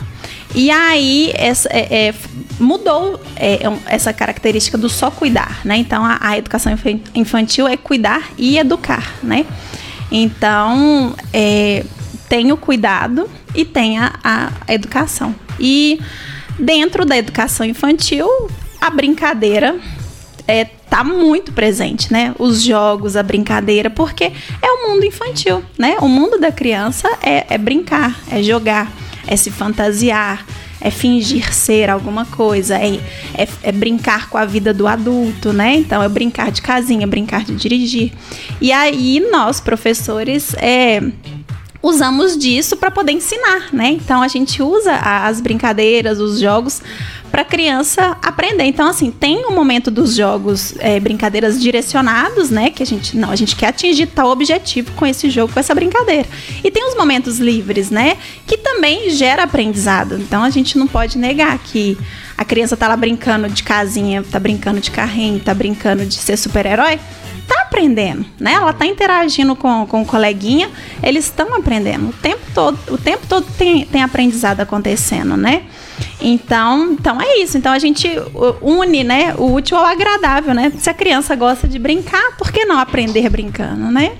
E 0.53 0.69
aí 0.69 1.31
essa, 1.33 1.69
é, 1.71 2.07
é, 2.07 2.13
mudou 2.59 3.21
essa 3.85 4.11
característica 4.11 4.77
do 4.77 4.89
só 4.89 5.09
cuidar, 5.09 5.61
né? 5.63 5.77
Então 5.77 6.03
a, 6.03 6.17
a, 6.19 6.37
educação 6.37 6.73
infantil 7.15 7.65
é 7.65 7.77
cuidar 7.77 8.29
e 8.37 8.57
educar, 8.57 9.15
né? 9.23 9.45
Então 10.11 11.15
tem 12.29 12.51
o 12.51 12.57
cuidado 12.57 13.29
e 13.55 13.63
tem 13.63 13.97
a, 13.97 14.13
a 14.23 14.73
educação. 14.73 15.33
E 15.59 15.99
dentro 16.59 17.05
da 17.05 17.17
educação 17.17 17.65
infantil, 17.65 18.27
a 18.79 18.89
brincadeira 18.89 19.75
é, 20.47 20.65
tá 20.65 21.03
muito 21.03 21.51
presente, 21.51 22.11
né? 22.11 22.33
Os 22.39 22.61
jogos, 22.61 23.15
a 23.15 23.23
brincadeira, 23.23 23.89
porque 23.89 24.31
é 24.61 24.71
o 24.71 24.89
mundo 24.89 25.05
infantil, 25.05 25.63
né? 25.77 25.97
O 25.99 26.07
mundo 26.07 26.39
da 26.39 26.51
criança 26.51 27.09
é, 27.21 27.45
é 27.49 27.57
brincar, 27.57 28.19
é 28.31 28.41
jogar, 28.41 28.91
é 29.27 29.35
se 29.35 29.51
fantasiar, 29.51 30.45
é 30.79 30.89
fingir 30.89 31.53
ser 31.53 31.89
alguma 31.89 32.25
coisa, 32.25 32.77
é, 32.77 32.95
é, 33.33 33.47
é, 33.63 33.71
brincar 33.71 34.29
com 34.29 34.37
a 34.37 34.45
vida 34.45 34.73
do 34.73 34.87
adulto, 34.87 35.51
né? 35.51 35.75
Então, 35.75 36.01
é 36.01 36.07
brincar 36.07 36.51
de 36.51 36.61
casinha, 36.61 37.05
brincar 37.05 37.43
de 37.43 37.55
dirigir. 37.55 38.13
E 38.61 38.71
aí, 38.71 39.19
nós, 39.31 39.59
professores, 39.59 40.53
é, 40.57 41.01
usamos 41.81 42.37
disso 42.37 42.75
para 42.77 42.91
poder 42.91 43.11
ensinar, 43.11 43.73
né? 43.73 43.89
Então 43.89 44.21
a 44.21 44.27
gente 44.27 44.61
usa 44.61 44.93
as 44.93 45.39
brincadeiras, 45.41 46.19
os 46.19 46.39
jogos 46.39 46.81
para 47.31 47.43
criança 47.43 48.17
aprender. 48.21 48.63
Então 48.63 48.87
assim 48.87 49.11
tem 49.11 49.45
um 49.45 49.51
momento 49.51 49.91
dos 49.91 50.15
jogos, 50.15 50.73
é, 50.79 50.99
brincadeiras 50.99 51.61
direcionados, 51.61 52.49
né? 52.49 52.69
Que 52.69 52.83
a 52.83 52.85
gente 52.85 53.17
não, 53.17 53.31
a 53.31 53.35
gente 53.35 53.55
quer 53.55 53.67
atingir 53.67 54.07
tal 54.07 54.29
objetivo 54.29 54.91
com 54.93 55.05
esse 55.05 55.29
jogo, 55.29 55.53
com 55.53 55.59
essa 55.59 55.75
brincadeira. 55.75 56.27
E 56.63 56.71
tem 56.71 56.87
os 56.87 56.95
momentos 56.95 57.39
livres, 57.39 57.89
né? 57.89 58.17
Que 58.45 58.57
também 58.57 59.09
gera 59.09 59.43
aprendizado. 59.43 60.17
Então 60.17 60.43
a 60.43 60.49
gente 60.49 60.77
não 60.77 60.87
pode 60.87 61.17
negar 61.17 61.57
que 61.59 61.97
a 62.37 62.45
criança 62.45 62.77
tá 62.77 62.87
lá 62.87 62.95
brincando 62.95 63.49
de 63.49 63.63
casinha, 63.63 64.23
tá 64.23 64.39
brincando 64.39 64.79
de 64.79 64.91
carrinho, 64.91 65.39
tá 65.39 65.53
brincando 65.53 66.05
de 66.05 66.15
ser 66.15 66.37
super-herói 66.37 66.99
tá 67.47 67.61
aprendendo, 67.61 68.25
né? 68.39 68.53
Ela 68.53 68.73
tá 68.73 68.85
interagindo 68.85 69.55
com, 69.55 69.85
com 69.87 70.01
o 70.01 70.05
coleguinha, 70.05 70.69
eles 71.01 71.25
estão 71.25 71.55
aprendendo. 71.55 72.09
O 72.09 72.13
tempo 72.13 72.41
todo, 72.53 72.77
o 72.89 72.97
tempo 72.97 73.25
todo 73.27 73.45
tem, 73.57 73.85
tem 73.85 74.03
aprendizado 74.03 74.59
acontecendo, 74.59 75.37
né? 75.37 75.63
Então, 76.21 76.91
então 76.91 77.21
é 77.21 77.39
isso. 77.39 77.57
Então 77.57 77.71
a 77.71 77.79
gente 77.79 78.09
une, 78.61 79.03
né, 79.03 79.33
o 79.37 79.53
útil 79.53 79.77
ao 79.77 79.85
agradável, 79.85 80.53
né? 80.53 80.71
Se 80.77 80.89
a 80.89 80.93
criança 80.93 81.35
gosta 81.35 81.67
de 81.67 81.79
brincar, 81.79 82.35
por 82.37 82.51
que 82.51 82.65
não 82.65 82.79
aprender 82.79 83.29
brincando, 83.29 83.91
né? 83.91 84.13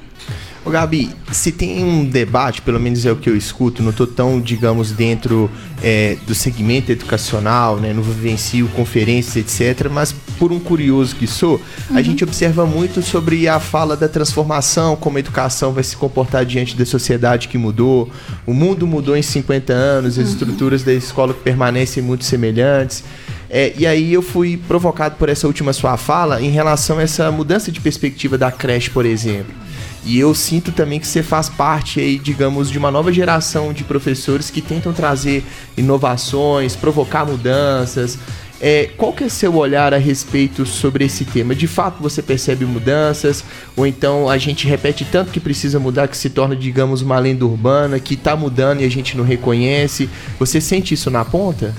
Ô 0.67 0.69
Gabi, 0.69 1.09
se 1.31 1.49
tem 1.49 1.81
um 1.81 2.03
debate, 2.03 2.61
pelo 2.61 2.77
menos 2.77 3.05
é 3.05 3.11
o 3.13 3.15
que 3.15 3.29
eu 3.29 3.37
escuto, 3.37 3.81
não 3.81 3.91
estou 3.91 4.05
tão, 4.05 4.41
digamos, 4.41 4.91
dentro 4.91 5.49
é, 5.81 6.17
do 6.27 6.35
segmento 6.35 6.91
educacional, 6.91 7.77
né, 7.77 7.93
não 7.93 8.03
vivencio 8.03 8.67
conferências, 8.75 9.37
etc., 9.37 9.87
mas 9.89 10.13
por 10.37 10.51
um 10.51 10.59
curioso 10.59 11.15
que 11.15 11.25
sou, 11.25 11.53
uhum. 11.89 11.95
a 11.95 12.01
gente 12.01 12.21
observa 12.21 12.65
muito 12.65 13.01
sobre 13.01 13.47
a 13.47 13.61
fala 13.61 13.95
da 13.95 14.09
transformação, 14.09 14.97
como 14.97 15.15
a 15.15 15.21
educação 15.21 15.71
vai 15.71 15.85
se 15.85 15.95
comportar 15.95 16.45
diante 16.45 16.75
da 16.75 16.85
sociedade 16.85 17.47
que 17.47 17.57
mudou, 17.57 18.11
o 18.45 18.53
mundo 18.53 18.85
mudou 18.85 19.15
em 19.15 19.21
50 19.21 19.71
anos, 19.71 20.19
as 20.19 20.25
uhum. 20.25 20.31
estruturas 20.33 20.83
da 20.83 20.91
escola 20.91 21.33
permanecem 21.33 22.03
muito 22.03 22.25
semelhantes. 22.25 23.05
É, 23.49 23.73
e 23.77 23.87
aí 23.87 24.11
eu 24.11 24.21
fui 24.21 24.57
provocado 24.67 25.15
por 25.15 25.29
essa 25.29 25.47
última 25.47 25.71
sua 25.71 25.95
fala 25.95 26.41
em 26.41 26.49
relação 26.49 26.97
a 26.97 27.03
essa 27.03 27.31
mudança 27.31 27.71
de 27.71 27.79
perspectiva 27.79 28.37
da 28.37 28.51
creche, 28.51 28.89
por 28.89 29.05
exemplo. 29.05 29.66
E 30.07 30.17
eu 30.17 30.33
sinto 30.33 30.71
também 30.71 31.01
que 31.01 31.05
você 31.05 31.21
faz 31.21 31.49
parte 31.49 31.99
aí, 31.99 32.17
digamos, 32.17 32.71
de 32.71 32.77
uma 32.77 32.89
nova 32.89 33.11
geração 33.11 33.73
de 33.73 33.83
professores 33.83 34.49
que 34.49 34.61
tentam 34.61 34.93
trazer 34.93 35.43
inovações, 35.75 36.77
provocar 36.77 37.25
mudanças. 37.25 38.17
É, 38.61 38.89
qual 38.95 39.11
que 39.11 39.25
é 39.25 39.29
seu 39.29 39.53
olhar 39.53 39.93
a 39.93 39.97
respeito 39.97 40.65
sobre 40.65 41.03
esse 41.03 41.25
tema? 41.25 41.53
De 41.53 41.67
fato 41.67 42.01
você 42.01 42.21
percebe 42.21 42.63
mudanças? 42.63 43.43
Ou 43.75 43.85
então 43.85 44.29
a 44.29 44.37
gente 44.37 44.65
repete 44.65 45.03
tanto 45.03 45.29
que 45.29 45.41
precisa 45.41 45.77
mudar 45.77 46.07
que 46.07 46.15
se 46.15 46.29
torna, 46.29 46.55
digamos, 46.55 47.01
uma 47.01 47.19
lenda 47.19 47.45
urbana 47.45 47.99
que 47.99 48.13
está 48.13 48.33
mudando 48.33 48.79
e 48.79 48.85
a 48.85 48.89
gente 48.89 49.17
não 49.17 49.25
reconhece? 49.25 50.09
Você 50.39 50.61
sente 50.61 50.93
isso 50.93 51.11
na 51.11 51.25
ponta? 51.25 51.75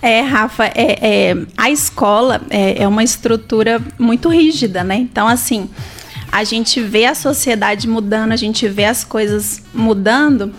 É, 0.00 0.20
Rafa, 0.20 0.66
é, 0.66 1.30
é 1.30 1.36
a 1.56 1.70
escola 1.70 2.40
é, 2.50 2.84
é 2.84 2.86
uma 2.86 3.02
estrutura 3.02 3.82
muito 3.98 4.28
rígida, 4.28 4.84
né? 4.84 4.94
Então, 4.94 5.26
assim, 5.26 5.68
a 6.30 6.44
gente 6.44 6.80
vê 6.80 7.06
a 7.06 7.14
sociedade 7.14 7.88
mudando, 7.88 8.32
a 8.32 8.36
gente 8.36 8.68
vê 8.68 8.84
as 8.84 9.04
coisas 9.04 9.62
mudando. 9.72 10.52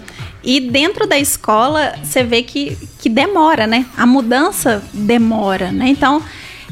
E 0.43 0.59
dentro 0.59 1.05
da 1.05 1.19
escola, 1.19 1.93
você 2.01 2.23
vê 2.23 2.43
que, 2.43 2.77
que 2.99 3.09
demora, 3.09 3.67
né? 3.67 3.85
A 3.97 4.05
mudança 4.05 4.81
demora, 4.93 5.71
né? 5.71 5.89
Então, 5.89 6.21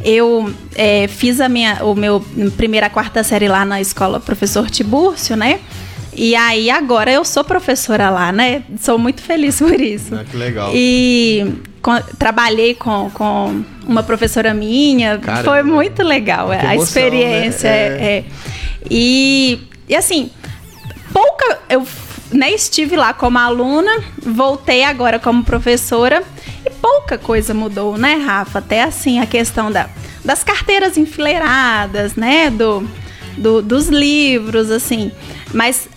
eu 0.03 0.53
é, 0.75 1.07
fiz 1.07 1.41
a 1.41 1.49
minha, 1.49 1.83
o 1.83 1.95
meu 1.95 2.23
primeira 2.55 2.89
quarta 2.89 3.23
série 3.23 3.47
lá 3.47 3.65
na 3.65 3.81
escola 3.81 4.19
Professor 4.19 4.69
Tibúrcio, 4.69 5.35
né? 5.35 5.59
E 6.15 6.35
aí 6.35 6.69
agora 6.71 7.11
eu 7.11 7.23
sou 7.23 7.43
professora 7.43 8.09
lá, 8.09 8.31
né? 8.31 8.63
Sou 8.79 8.97
muito 8.97 9.21
feliz 9.21 9.57
por 9.61 9.79
isso. 9.79 10.15
Ah, 10.15 10.23
que 10.23 10.35
legal. 10.35 10.71
E 10.73 11.53
com, 11.81 11.95
trabalhei 12.17 12.73
com, 12.73 13.09
com 13.13 13.63
uma 13.87 14.01
professora 14.01 14.53
minha. 14.53 15.17
Caramba. 15.17 15.43
Foi 15.43 15.63
muito 15.63 16.03
legal 16.03 16.49
que 16.49 16.55
a 16.55 16.73
emoção, 16.73 16.83
experiência. 16.83 17.69
Né? 17.69 17.77
É. 17.77 18.17
É. 18.17 18.25
E, 18.89 19.59
e 19.87 19.95
assim, 19.95 20.29
pouca. 21.13 21.59
Eu 21.69 21.85
né, 22.31 22.51
estive 22.51 22.95
lá 22.95 23.13
como 23.13 23.37
aluna, 23.37 24.03
voltei 24.21 24.83
agora 24.83 25.19
como 25.19 25.43
professora 25.43 26.23
e 26.65 26.69
pouca 26.69 27.17
coisa 27.17 27.53
mudou, 27.53 27.97
né, 27.97 28.15
Rafa? 28.15 28.59
Até 28.59 28.83
assim 28.83 29.19
a 29.19 29.25
questão 29.25 29.71
da, 29.71 29.89
das 30.25 30.43
carteiras 30.43 30.97
enfileiradas, 30.97 32.15
né, 32.15 32.49
do, 32.49 32.85
do 33.37 33.61
dos 33.61 33.87
livros, 33.87 34.69
assim. 34.71 35.11
Mas 35.53 35.87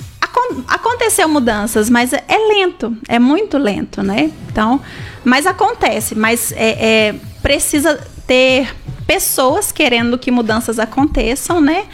aconteceu 0.69 1.29
mudanças, 1.29 1.91
mas 1.91 2.13
é 2.13 2.23
lento, 2.49 2.97
é 3.09 3.19
muito 3.19 3.59
lento, 3.59 4.03
né? 4.03 4.31
Então, 4.49 4.81
mas 5.25 5.47
acontece, 5.47 6.15
mas 6.15 6.53
é, 6.53 7.09
é 7.09 7.15
precisa 7.43 7.99
ter 8.27 8.73
pessoas 9.07 9.73
querendo 9.73 10.17
que 10.17 10.31
mudanças 10.31 10.79
aconteçam, 10.79 11.61
né? 11.61 11.87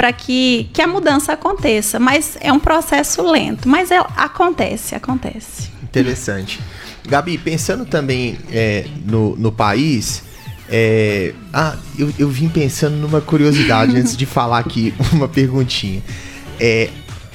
Para 0.00 0.14
que, 0.14 0.70
que 0.72 0.80
a 0.80 0.86
mudança 0.86 1.34
aconteça. 1.34 2.00
Mas 2.00 2.34
é 2.40 2.50
um 2.50 2.58
processo 2.58 3.20
lento, 3.20 3.68
mas 3.68 3.90
é, 3.90 3.98
acontece, 4.16 4.94
acontece. 4.94 5.68
Interessante. 5.82 6.58
Gabi, 7.06 7.36
pensando 7.36 7.84
também 7.84 8.38
é, 8.50 8.86
no, 9.04 9.36
no 9.36 9.52
país, 9.52 10.22
é, 10.70 11.34
ah, 11.52 11.76
eu, 11.98 12.10
eu 12.18 12.30
vim 12.30 12.48
pensando 12.48 12.96
numa 12.96 13.20
curiosidade 13.20 13.94
antes 13.94 14.16
de 14.16 14.24
falar 14.24 14.60
aqui 14.60 14.94
uma 15.12 15.28
perguntinha. 15.28 16.02
É, 16.58 16.88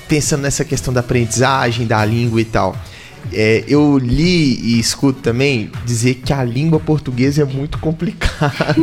pensando 0.08 0.42
nessa 0.42 0.66
questão 0.66 0.92
da 0.92 1.02
aprendizagem, 1.02 1.86
da 1.86 2.04
língua 2.04 2.42
e 2.42 2.46
tal. 2.46 2.76
É, 3.34 3.64
eu 3.68 3.98
li 3.98 4.60
e 4.62 4.80
escuto 4.80 5.20
também 5.22 5.70
dizer 5.86 6.16
que 6.16 6.32
a 6.32 6.44
língua 6.44 6.80
portuguesa 6.80 7.42
é 7.42 7.46
muito 7.46 7.78
complicada. 7.78 8.76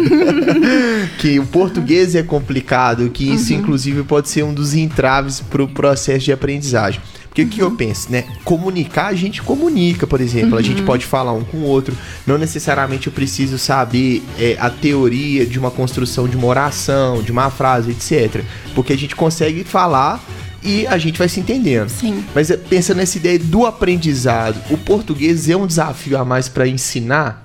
que 1.19 1.39
o 1.39 1.47
português 1.47 2.15
é 2.15 2.23
complicado, 2.23 3.09
que 3.11 3.33
isso, 3.33 3.53
uhum. 3.53 3.61
inclusive, 3.61 4.03
pode 4.03 4.29
ser 4.29 4.43
um 4.43 4.53
dos 4.53 4.75
entraves 4.75 5.41
para 5.41 5.63
o 5.63 5.69
processo 5.69 6.25
de 6.25 6.33
aprendizagem. 6.33 7.01
Porque 7.33 7.43
o 7.45 7.49
que 7.49 7.63
eu 7.63 7.69
uhum. 7.69 7.77
penso, 7.77 8.13
né? 8.13 8.25
Comunicar, 8.45 9.07
a 9.07 9.15
gente 9.15 9.41
comunica, 9.41 10.07
por 10.07 10.21
exemplo. 10.21 10.53
Uhum. 10.53 10.59
A 10.59 10.63
gente 10.63 10.81
uhum. 10.81 10.87
pode 10.87 11.07
falar 11.07 11.33
um 11.33 11.43
com 11.43 11.59
o 11.59 11.63
outro. 11.63 11.97
Não 12.27 12.37
necessariamente 12.37 13.07
eu 13.07 13.13
preciso 13.13 13.59
saber 13.59 14.23
é, 14.39 14.55
a 14.61 14.69
teoria 14.69 15.47
de 15.47 15.59
uma 15.59 15.71
construção 15.71 16.29
de 16.29 16.37
uma 16.37 16.47
oração, 16.47 17.23
de 17.23 17.33
uma 17.33 17.49
frase, 17.49 17.91
etc. 17.91 18.45
Porque 18.75 18.93
a 18.93 18.99
gente 18.99 19.17
consegue 19.17 19.65
falar 19.65 20.23
e 20.63 20.87
a 20.87 20.99
gente 20.99 21.19
vai 21.19 21.29
se 21.29 21.41
entendendo. 21.41 21.89
Sim. 21.89 22.25
Mas 22.35 22.51
é, 22.51 22.57
pensa 22.57 22.95
nessa 22.95 23.19
ideia 23.19 23.39
do 23.39 23.67
aprendizado, 23.67 24.61
o 24.71 24.79
português 24.79 25.49
é 25.49 25.57
um 25.57 25.67
desafio 25.67 26.19
a 26.19 26.25
mais 26.25 26.49
para 26.49 26.67
ensinar? 26.69 27.43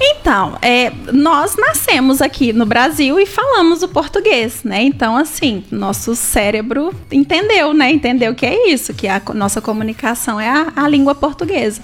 Então, 0.00 0.58
é, 0.60 0.92
nós 1.12 1.56
nascemos 1.56 2.20
aqui 2.20 2.52
no 2.52 2.66
Brasil 2.66 3.18
e 3.20 3.26
falamos 3.26 3.82
o 3.82 3.88
português, 3.88 4.64
né? 4.64 4.82
Então, 4.82 5.16
assim, 5.16 5.64
nosso 5.70 6.16
cérebro 6.16 6.94
entendeu, 7.12 7.72
né? 7.72 7.90
Entendeu 7.92 8.34
que 8.34 8.44
é 8.44 8.70
isso, 8.70 8.92
que 8.92 9.06
a 9.06 9.20
nossa 9.34 9.60
comunicação 9.60 10.40
é 10.40 10.48
a, 10.48 10.72
a 10.76 10.88
língua 10.88 11.14
portuguesa. 11.14 11.80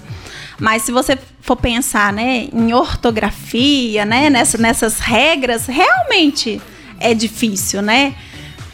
Mas 0.59 0.83
se 0.83 0.91
você 0.91 1.17
for 1.39 1.55
pensar, 1.55 2.13
né, 2.13 2.47
em 2.53 2.73
ortografia, 2.73 4.05
né, 4.05 4.29
nessa, 4.29 4.57
nessas 4.57 4.99
regras, 4.99 5.65
realmente 5.65 6.61
é 6.99 7.15
difícil, 7.15 7.81
né? 7.81 8.13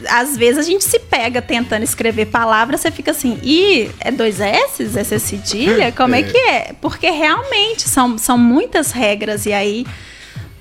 Às 0.06 0.36
vezes 0.36 0.58
a 0.58 0.62
gente 0.62 0.84
se 0.84 0.98
pega 0.98 1.42
tentando 1.42 1.82
escrever 1.82 2.26
palavras, 2.26 2.80
você 2.80 2.90
fica 2.90 3.10
assim, 3.10 3.38
e 3.42 3.90
é 4.00 4.10
dois 4.10 4.38
S's? 4.40 4.96
Essa 4.96 5.18
cedilha? 5.18 5.90
Como 5.96 6.14
é. 6.14 6.20
é 6.20 6.22
que 6.22 6.36
é? 6.36 6.72
Porque 6.80 7.10
realmente 7.10 7.88
são, 7.88 8.16
são 8.18 8.38
muitas 8.38 8.92
regras 8.92 9.46
e 9.46 9.52
aí. 9.52 9.86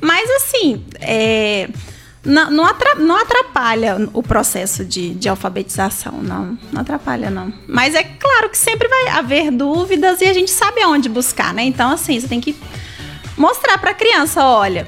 Mas 0.01 0.29
assim, 0.29 0.83
é, 0.99 1.67
não, 2.23 2.51
não, 2.51 3.15
atrapalha 3.15 4.09
o 4.13 4.21
processo 4.21 4.83
de, 4.83 5.13
de 5.13 5.29
alfabetização, 5.29 6.21
não. 6.21 6.57
Não 6.71 6.81
atrapalha, 6.81 7.29
não. 7.29 7.53
Mas 7.67 7.95
é 7.95 8.03
claro 8.03 8.49
que 8.49 8.57
sempre 8.57 8.87
vai 8.87 9.07
haver 9.09 9.49
dúvidas 9.49 10.19
e 10.21 10.25
a 10.25 10.33
gente 10.33 10.51
sabe 10.51 10.81
aonde 10.81 11.07
buscar, 11.07 11.53
né? 11.53 11.63
Então, 11.63 11.91
assim, 11.91 12.19
você 12.19 12.27
tem 12.27 12.41
que 12.41 12.55
mostrar 13.37 13.77
para 13.77 13.91
a 13.91 13.93
criança, 13.93 14.43
olha, 14.43 14.87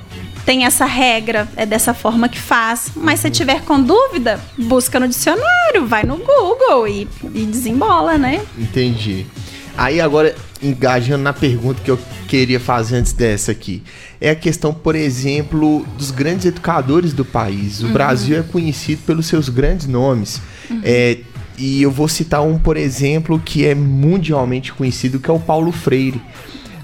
tem 0.50 0.66
essa 0.66 0.86
regra, 0.86 1.48
é 1.56 1.64
dessa 1.64 1.94
forma 1.94 2.28
que 2.28 2.40
faz. 2.40 2.90
Mas 2.96 3.20
se 3.20 3.30
tiver 3.30 3.62
com 3.62 3.80
dúvida, 3.80 4.40
busca 4.58 5.00
no 5.00 5.08
dicionário, 5.08 5.86
vai 5.86 6.02
no 6.02 6.18
Google 6.18 6.88
e, 6.88 7.08
e 7.36 7.46
desembola, 7.46 8.18
né? 8.18 8.42
Entendi. 8.58 9.28
Aí 9.78 10.02
agora, 10.02 10.36
engajando 10.60 11.24
na 11.24 11.34
pergunta 11.34 11.80
que 11.86 11.92
eu 11.92 12.00
queria 12.28 12.60
fazer 12.60 12.96
antes 12.96 13.14
dessa 13.14 13.52
aqui, 13.52 13.84
é 14.20 14.32
a 14.32 14.36
questão, 14.36 14.74
por 14.74 14.96
exemplo, 14.96 15.86
dos 15.96 16.10
grandes 16.10 16.48
educadores 16.48 17.14
do 17.14 17.24
país. 17.24 17.84
O 17.84 17.86
uhum. 17.86 17.94
Brasil 17.94 18.40
é 18.40 18.42
conhecido 18.42 19.04
pelos 19.06 19.28
seus 19.28 19.50
grandes 19.50 19.86
nomes. 19.86 20.42
Uhum. 20.68 20.82
É, 20.84 21.20
e 21.60 21.84
eu 21.84 21.92
vou 21.92 22.08
citar 22.08 22.42
um, 22.42 22.58
por 22.58 22.76
exemplo, 22.76 23.40
que 23.40 23.68
é 23.68 23.76
mundialmente 23.76 24.74
conhecido, 24.74 25.20
que 25.20 25.30
é 25.30 25.34
o 25.34 25.40
Paulo 25.40 25.72
Freire. 25.72 26.20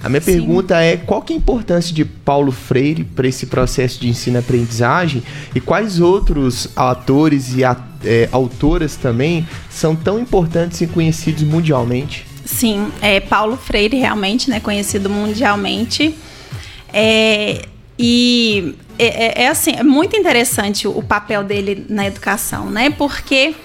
A 0.06 0.10
minha 0.10 0.22
Sim. 0.22 0.34
pergunta 0.34 0.80
é 0.80 0.98
qual 0.98 1.20
que 1.24 1.34
é 1.34 1.36
a 1.36 1.40
importância 1.40 1.92
de 1.92 2.06
Paulo 2.06 2.52
Freire 2.52 3.04
para 3.04 3.28
esse 3.28 3.48
processo 3.48 4.00
de 4.00 4.08
ensino-aprendizagem 4.08 5.24
e 5.56 5.60
quais 5.60 6.00
outros 6.00 6.70
atores 6.76 7.56
e 7.56 7.64
é, 7.64 8.30
autoras 8.32 8.96
também 8.96 9.48
são 9.68 9.96
tão 9.96 10.20
importantes 10.20 10.80
e 10.82 10.86
conhecidos 10.86 11.42
mundialmente? 11.42 12.24
Sim, 12.46 12.92
é 13.02 13.20
Paulo 13.20 13.58
Freire 13.58 13.98
realmente, 13.98 14.48
né, 14.48 14.60
conhecido 14.60 15.10
mundialmente. 15.10 16.16
É, 16.94 17.64
e 17.98 18.76
é, 19.00 19.06
é, 19.06 19.44
é, 19.46 19.48
assim, 19.48 19.72
é 19.72 19.82
muito 19.82 20.16
interessante 20.16 20.88
o 20.88 21.02
papel 21.02 21.44
dele 21.44 21.84
na 21.90 22.06
educação, 22.06 22.70
né? 22.70 22.92
Porque 22.92 23.56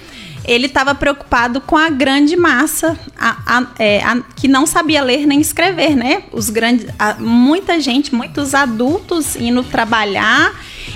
ele 0.43 0.65
estava 0.65 0.95
preocupado 0.95 1.61
com 1.61 1.77
a 1.77 1.89
grande 1.89 2.35
massa 2.35 2.97
a, 3.17 3.37
a, 3.45 3.67
é, 3.77 4.03
a, 4.03 4.21
que 4.35 4.47
não 4.47 4.65
sabia 4.65 5.01
ler 5.03 5.25
nem 5.25 5.39
escrever, 5.39 5.95
né? 5.95 6.23
Os 6.31 6.49
grandes, 6.49 6.87
muita 7.19 7.79
gente, 7.79 8.13
muitos 8.13 8.55
adultos 8.55 9.35
indo 9.35 9.63
trabalhar 9.63 10.51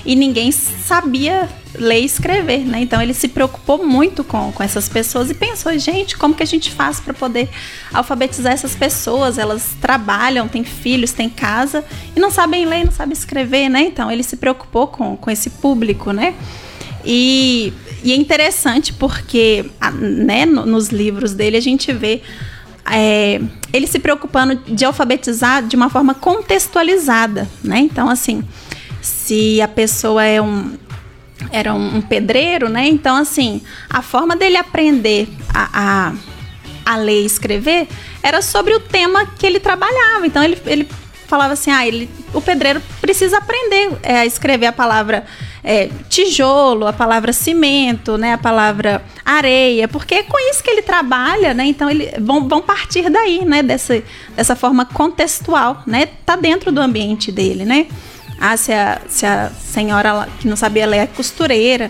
e 0.06 0.16
ninguém 0.16 0.52
sabia 0.52 1.50
ler 1.76 2.02
e 2.02 2.06
escrever, 2.06 2.60
né? 2.60 2.80
Então 2.80 3.02
ele 3.02 3.14
se 3.14 3.28
preocupou 3.28 3.86
muito 3.86 4.24
com, 4.24 4.52
com 4.52 4.64
essas 4.64 4.90
pessoas 4.90 5.30
e 5.30 5.34
pensou, 5.34 5.78
gente, 5.78 6.18
como 6.18 6.34
que 6.34 6.44
a 6.44 6.48
gente 6.48 6.72
faz 6.72 7.00
para 7.00 7.14
poder 7.14 7.50
alfabetizar 7.94 8.54
essas 8.54 8.76
pessoas? 8.76 9.38
Elas 9.38 9.76
trabalham, 9.80 10.48
têm 10.48 10.64
filhos, 10.64 11.12
têm 11.12 11.30
casa 11.30 11.84
e 12.16 12.20
não 12.20 12.32
sabem 12.32 12.66
ler, 12.66 12.86
não 12.86 12.92
sabem 12.92 13.14
escrever, 13.14 13.70
né? 13.70 13.82
Então 13.82 14.12
ele 14.12 14.24
se 14.24 14.38
preocupou 14.38 14.88
com, 14.88 15.16
com 15.16 15.30
esse 15.30 15.50
público, 15.50 16.12
né? 16.12 16.34
E 17.06 17.72
e 18.04 18.12
é 18.12 18.16
interessante 18.16 18.94
porque, 18.94 19.66
né, 20.00 20.46
nos 20.46 20.90
livros 20.90 21.34
dele 21.34 21.58
a 21.58 21.62
gente 21.62 21.92
vê 21.92 22.22
é, 22.92 23.42
ele 23.74 23.88
se 23.88 24.00
preocupando 24.00 24.56
de 24.56 24.86
alfabetizar 24.86 25.66
de 25.66 25.76
uma 25.76 25.90
forma 25.90 26.14
contextualizada, 26.14 27.50
né? 27.64 27.80
Então, 27.80 28.08
assim, 28.10 28.44
se 29.02 29.60
a 29.62 29.68
pessoa 29.68 30.24
é 30.24 30.42
um 30.42 30.74
era 31.52 31.74
um, 31.74 32.02
pedreiro, 32.02 32.70
né? 32.70 32.88
Então, 32.88 33.16
assim, 33.16 33.62
a 33.90 34.02
forma 34.02 34.36
dele 34.36 34.58
aprender 34.58 35.28
a, 35.54 36.14
a, 36.86 36.94
a 36.94 36.98
ler 36.98 37.24
e 37.24 37.26
escrever 37.26 37.88
era 38.24 38.42
sobre 38.42 38.74
o 38.74 38.80
tema 38.80 39.26
que 39.26 39.46
ele 39.46 39.60
trabalhava. 39.60 40.26
Então, 40.26 40.44
ele, 40.44 40.58
ele 40.66 40.88
falava 41.28 41.54
assim, 41.54 41.72
ah, 41.72 41.86
ele, 41.86 42.10
o 42.34 42.42
pedreiro 42.42 42.82
precisa 43.02 43.38
aprender 43.38 43.92
é, 44.04 44.20
a 44.20 44.26
escrever 44.26 44.68
a 44.68 44.72
palavra 44.72 45.26
é, 45.64 45.90
tijolo, 46.10 46.86
a 46.86 46.94
palavra 46.94 47.34
cimento, 47.34 48.18
né, 48.18 48.34
a 48.34 48.38
palavra 48.38 49.04
areia, 49.26 49.88
porque 49.88 50.16
é 50.16 50.24
com 50.24 50.38
isso 50.52 50.64
que 50.64 50.70
ele 50.70 50.84
trabalha, 50.84 51.54
né? 51.54 51.66
Então 51.66 51.90
eles 51.90 52.12
vão, 52.22 52.48
vão 52.48 52.62
partir 52.62 53.10
daí, 53.10 53.44
né, 53.44 53.64
dessa, 53.64 54.02
dessa 54.36 54.56
forma 54.56 54.86
contextual, 54.86 55.82
né? 55.88 56.08
Tá 56.26 56.36
dentro 56.36 56.72
do 56.72 56.80
ambiente 56.80 57.32
dele, 57.32 57.66
né? 57.66 57.88
Ah, 58.40 58.56
se 58.58 58.72
a, 58.72 59.02
se 59.08 59.26
a 59.26 59.50
senhora 59.50 60.28
que 60.40 60.48
não 60.48 60.56
sabia 60.56 60.86
ler 60.86 60.98
é 60.98 61.08
costureira, 61.08 61.90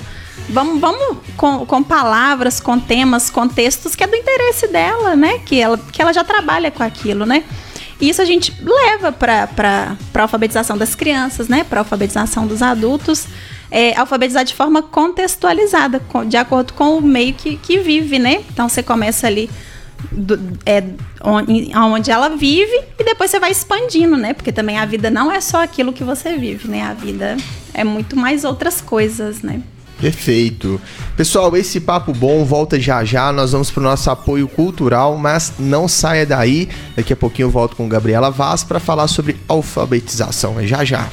vamos, 0.49 0.79
vamos 0.79 1.17
com, 1.35 1.65
com 1.65 1.83
palavras, 1.83 2.59
com 2.59 2.79
temas, 2.79 3.29
com 3.29 3.47
textos 3.47 3.95
que 3.95 4.03
é 4.03 4.07
do 4.07 4.15
interesse 4.15 4.67
dela, 4.67 5.15
né? 5.15 5.39
Que 5.39 5.59
ela, 5.59 5.77
que 5.77 6.01
ela 6.01 6.13
já 6.13 6.23
trabalha 6.23 6.71
com 6.71 6.83
aquilo, 6.83 7.25
né? 7.25 7.43
E 7.99 8.09
isso 8.09 8.21
a 8.21 8.25
gente 8.25 8.53
leva 8.61 9.11
para 9.11 9.95
a 10.13 10.21
alfabetização 10.21 10.77
das 10.77 10.95
crianças, 10.95 11.47
né? 11.47 11.63
Para 11.63 11.79
a 11.79 11.81
alfabetização 11.81 12.45
dos 12.45 12.61
adultos. 12.61 13.27
É, 13.71 13.97
alfabetizar 13.97 14.45
de 14.45 14.53
forma 14.53 14.81
contextualizada, 14.81 16.01
de 16.27 16.37
acordo 16.37 16.73
com 16.73 16.97
o 16.97 17.01
meio 17.01 17.33
que, 17.33 17.57
que 17.57 17.79
vive, 17.79 18.19
né? 18.19 18.43
Então 18.49 18.69
você 18.69 18.83
começa 18.83 19.27
ali 19.27 19.49
do, 20.11 20.39
é, 20.65 20.83
onde, 21.21 21.71
onde 21.75 22.11
ela 22.11 22.29
vive 22.29 22.83
e 22.99 23.03
depois 23.03 23.31
você 23.31 23.39
vai 23.39 23.51
expandindo, 23.51 24.15
né? 24.15 24.33
Porque 24.33 24.51
também 24.51 24.77
a 24.77 24.85
vida 24.85 25.09
não 25.09 25.31
é 25.31 25.41
só 25.41 25.63
aquilo 25.63 25.91
que 25.91 26.03
você 26.03 26.37
vive, 26.37 26.67
né? 26.67 26.83
A 26.83 26.93
vida 26.93 27.37
é 27.73 27.83
muito 27.83 28.15
mais 28.15 28.43
outras 28.43 28.81
coisas, 28.81 29.41
né? 29.41 29.61
Perfeito. 29.99 30.79
Pessoal, 31.15 31.55
esse 31.55 31.79
papo 31.79 32.13
bom 32.13 32.43
volta 32.43 32.79
já 32.79 33.03
já. 33.03 33.31
Nós 33.31 33.53
vamos 33.53 33.71
para 33.71 33.81
o 33.81 33.83
nosso 33.83 34.09
apoio 34.09 34.47
cultural, 34.47 35.17
mas 35.17 35.53
não 35.57 35.87
saia 35.87 36.25
daí. 36.25 36.69
Daqui 36.95 37.13
a 37.13 37.15
pouquinho 37.15 37.47
eu 37.47 37.51
volto 37.51 37.75
com 37.75 37.87
Gabriela 37.87 38.29
Vaz 38.29 38.63
para 38.63 38.79
falar 38.79 39.07
sobre 39.07 39.37
alfabetização. 39.47 40.59
É 40.59 40.67
já 40.67 40.83
já. 40.83 41.09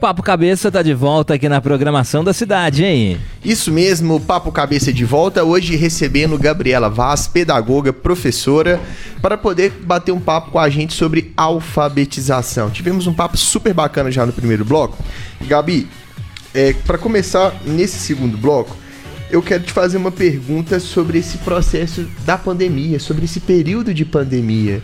Papo 0.00 0.22
Cabeça 0.22 0.70
tá 0.70 0.80
de 0.80 0.94
volta 0.94 1.34
aqui 1.34 1.46
na 1.46 1.60
programação 1.60 2.24
da 2.24 2.32
cidade, 2.32 2.82
hein? 2.82 3.20
Isso 3.44 3.70
mesmo, 3.70 4.18
Papo 4.18 4.50
Cabeça 4.50 4.90
de 4.90 5.04
volta, 5.04 5.44
hoje 5.44 5.76
recebendo 5.76 6.38
Gabriela 6.38 6.88
Vaz, 6.88 7.26
pedagoga, 7.26 7.92
professora, 7.92 8.80
para 9.20 9.36
poder 9.36 9.72
bater 9.82 10.10
um 10.10 10.18
papo 10.18 10.52
com 10.52 10.58
a 10.58 10.70
gente 10.70 10.94
sobre 10.94 11.34
alfabetização. 11.36 12.70
Tivemos 12.70 13.06
um 13.06 13.12
papo 13.12 13.36
super 13.36 13.74
bacana 13.74 14.10
já 14.10 14.24
no 14.24 14.32
primeiro 14.32 14.64
bloco. 14.64 14.96
Gabi, 15.42 15.86
é, 16.54 16.72
para 16.72 16.98
começar 16.98 17.54
nesse 17.64 17.98
segundo 17.98 18.36
bloco, 18.36 18.76
eu 19.30 19.40
quero 19.40 19.62
te 19.62 19.72
fazer 19.72 19.96
uma 19.96 20.10
pergunta 20.10 20.80
sobre 20.80 21.18
esse 21.18 21.38
processo 21.38 22.08
da 22.24 22.36
pandemia, 22.36 22.98
sobre 22.98 23.24
esse 23.24 23.38
período 23.38 23.94
de 23.94 24.04
pandemia 24.04 24.82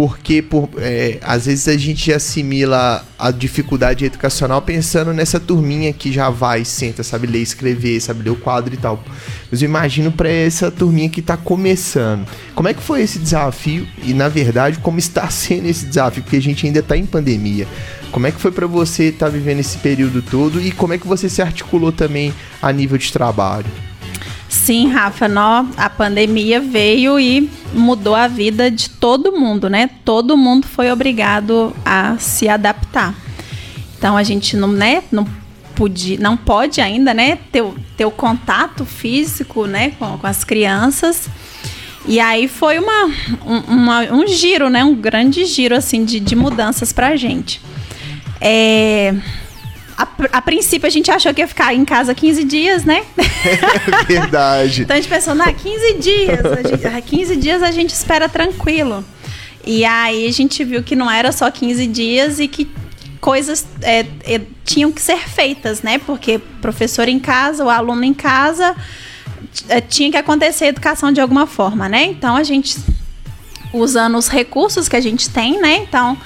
porque 0.00 0.40
por, 0.40 0.70
é, 0.78 1.18
às 1.20 1.44
vezes 1.44 1.68
a 1.68 1.76
gente 1.76 2.10
assimila 2.10 3.04
a 3.18 3.30
dificuldade 3.30 4.06
educacional 4.06 4.62
pensando 4.62 5.12
nessa 5.12 5.38
turminha 5.38 5.92
que 5.92 6.10
já 6.10 6.30
vai, 6.30 6.64
senta, 6.64 7.02
sabe 7.02 7.26
ler, 7.26 7.42
escrever, 7.42 8.00
sabe 8.00 8.22
ler 8.22 8.30
o 8.30 8.36
quadro 8.36 8.72
e 8.72 8.78
tal. 8.78 9.04
Mas 9.50 9.60
eu 9.60 9.68
imagino 9.68 10.10
para 10.10 10.30
essa 10.30 10.70
turminha 10.70 11.10
que 11.10 11.20
está 11.20 11.36
começando. 11.36 12.26
Como 12.54 12.66
é 12.66 12.72
que 12.72 12.82
foi 12.82 13.02
esse 13.02 13.18
desafio 13.18 13.86
e, 14.02 14.14
na 14.14 14.30
verdade, 14.30 14.78
como 14.78 14.98
está 14.98 15.28
sendo 15.28 15.68
esse 15.68 15.84
desafio? 15.84 16.22
Porque 16.22 16.36
a 16.36 16.42
gente 16.42 16.64
ainda 16.64 16.78
está 16.78 16.96
em 16.96 17.04
pandemia. 17.04 17.68
Como 18.10 18.26
é 18.26 18.32
que 18.32 18.40
foi 18.40 18.52
para 18.52 18.66
você 18.66 19.10
estar 19.10 19.26
tá 19.26 19.32
vivendo 19.32 19.60
esse 19.60 19.76
período 19.76 20.22
todo 20.22 20.62
e 20.62 20.72
como 20.72 20.94
é 20.94 20.98
que 20.98 21.06
você 21.06 21.28
se 21.28 21.42
articulou 21.42 21.92
também 21.92 22.32
a 22.62 22.72
nível 22.72 22.96
de 22.96 23.12
trabalho? 23.12 23.89
Sim, 24.50 24.88
Rafa, 24.88 25.28
nó, 25.28 25.64
a 25.76 25.88
pandemia 25.88 26.60
veio 26.60 27.20
e 27.20 27.48
mudou 27.72 28.16
a 28.16 28.26
vida 28.26 28.68
de 28.68 28.90
todo 28.90 29.30
mundo, 29.30 29.70
né? 29.70 29.88
Todo 30.04 30.36
mundo 30.36 30.66
foi 30.66 30.90
obrigado 30.90 31.72
a 31.84 32.18
se 32.18 32.48
adaptar. 32.48 33.14
Então 33.96 34.16
a 34.16 34.24
gente 34.24 34.56
não, 34.56 34.66
né, 34.66 35.04
não 35.12 35.24
podia, 35.76 36.18
não 36.18 36.36
pode 36.36 36.80
ainda, 36.80 37.14
né, 37.14 37.38
ter, 37.52 37.62
ter 37.96 38.04
o 38.04 38.10
contato 38.10 38.84
físico, 38.84 39.66
né, 39.66 39.92
com, 39.96 40.18
com 40.18 40.26
as 40.26 40.42
crianças. 40.42 41.28
E 42.04 42.18
aí 42.18 42.48
foi 42.48 42.80
uma, 42.80 43.06
um, 43.46 43.58
uma, 43.68 44.00
um 44.12 44.26
giro, 44.26 44.68
né, 44.68 44.82
um 44.82 44.96
grande 44.96 45.44
giro 45.44 45.76
assim 45.76 46.04
de, 46.04 46.18
de 46.18 46.34
mudanças 46.34 46.92
para 46.92 47.08
a 47.08 47.16
gente. 47.16 47.60
É, 48.40 49.14
a, 50.00 50.38
a, 50.38 50.42
princípio 50.42 50.86
a 50.86 50.90
gente 50.90 51.10
achou 51.10 51.34
que 51.34 51.42
ia 51.42 51.46
ficar 51.46 51.74
em 51.74 51.84
casa 51.84 52.14
15 52.14 52.44
dias, 52.44 52.84
né? 52.84 53.04
É 53.18 54.04
verdade. 54.08 54.82
então 54.82 54.96
a 54.96 55.00
gente 55.00 55.10
pensou, 55.10 55.34
na 55.34 55.52
15 55.52 55.94
dias, 55.94 56.40
a 56.46 56.62
gente, 56.62 57.02
15 57.02 57.36
dias 57.36 57.62
a 57.62 57.70
gente 57.70 57.90
espera 57.90 58.28
tranquilo. 58.28 59.04
E 59.66 59.84
aí 59.84 60.26
a 60.26 60.32
gente 60.32 60.64
viu 60.64 60.82
que 60.82 60.96
não 60.96 61.10
era 61.10 61.32
só 61.32 61.50
15 61.50 61.86
dias 61.86 62.40
e 62.40 62.48
que 62.48 62.70
coisas 63.20 63.66
é, 63.82 64.06
é, 64.24 64.40
tinham 64.64 64.90
que 64.90 65.02
ser 65.02 65.18
feitas, 65.18 65.82
né? 65.82 65.98
Porque 65.98 66.38
professor 66.62 67.06
em 67.06 67.20
casa, 67.20 67.62
o 67.62 67.68
aluno 67.68 68.02
em 68.02 68.14
casa, 68.14 68.74
é, 69.68 69.82
tinha 69.82 70.10
que 70.10 70.16
acontecer 70.16 70.64
a 70.64 70.68
educação 70.68 71.12
de 71.12 71.20
alguma 71.20 71.46
forma, 71.46 71.90
né? 71.90 72.04
Então 72.04 72.36
a 72.36 72.42
gente 72.42 72.78
usando 73.70 74.16
os 74.16 74.28
recursos 74.28 74.88
que 74.88 74.96
a 74.96 75.00
gente 75.00 75.28
tem, 75.28 75.60
né? 75.60 75.76
Então 75.76 76.16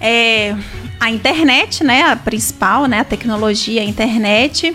é, 0.00 0.56
a 0.98 1.10
internet, 1.10 1.84
né? 1.84 2.02
A 2.02 2.16
principal, 2.16 2.86
né? 2.86 3.00
A 3.00 3.04
tecnologia, 3.04 3.80
a 3.82 3.84
internet. 3.84 4.74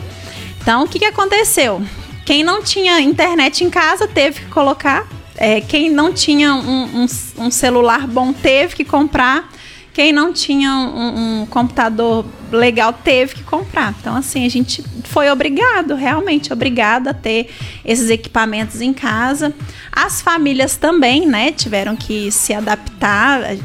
Então, 0.62 0.84
o 0.84 0.88
que, 0.88 1.00
que 1.00 1.06
aconteceu? 1.06 1.82
Quem 2.26 2.44
não 2.44 2.64
tinha 2.64 3.00
internet 3.00 3.64
em 3.64 3.70
casa 3.70 4.08
teve 4.08 4.42
que 4.42 4.48
colocar. 4.48 5.08
É, 5.38 5.62
quem 5.62 5.90
não 5.90 6.14
tinha 6.14 6.54
um, 6.56 7.04
um, 7.04 7.06
um, 7.46 7.52
celular 7.52 8.08
bom 8.08 8.34
teve 8.34 8.76
que 8.76 8.84
comprar. 8.84 9.52
Quem 9.94 10.12
não 10.12 10.34
tinha 10.34 10.72
um, 10.72 11.42
um, 11.42 11.46
computador 11.46 12.26
legal 12.52 12.92
teve 12.92 13.36
que 13.36 13.44
comprar. 13.44 13.94
Então, 14.00 14.16
assim, 14.16 14.46
a 14.46 14.50
gente 14.50 14.84
foi 15.04 15.30
obrigado, 15.30 15.96
realmente 15.96 16.52
obrigado 16.52 17.10
a 17.10 17.14
ter 17.14 17.50
esses 17.84 18.10
equipamentos 18.10 18.82
em 18.82 18.92
casa. 18.92 19.54
As 19.92 20.22
famílias 20.22 20.76
também, 20.76 21.26
né, 21.26 21.52
tiveram 21.52 21.96
que 21.96 22.32
se 22.32 22.54
adaptar. 22.54 23.56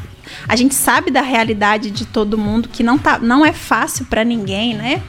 A 0.49 0.57
gente 0.57 0.75
sabe 0.75 1.11
da 1.11 1.23
realidade 1.23 1.91
de 1.91 2.07
todo 2.07 2.39
mundo 2.39 2.69
que 2.69 2.83
não, 2.83 2.99
tá, 2.99 3.19
não 3.19 3.45
é 3.45 3.53
fácil 3.53 4.07
para 4.07 4.25
ninguém, 4.25 4.75
né? 4.75 5.03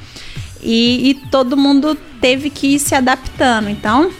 E, 0.62 1.10
e 1.10 1.14
todo 1.30 1.58
mundo 1.58 1.96
teve 2.20 2.50
que 2.50 2.76
ir 2.76 2.80
se 2.80 2.94
adaptando. 2.94 3.70
Então, 3.70 4.12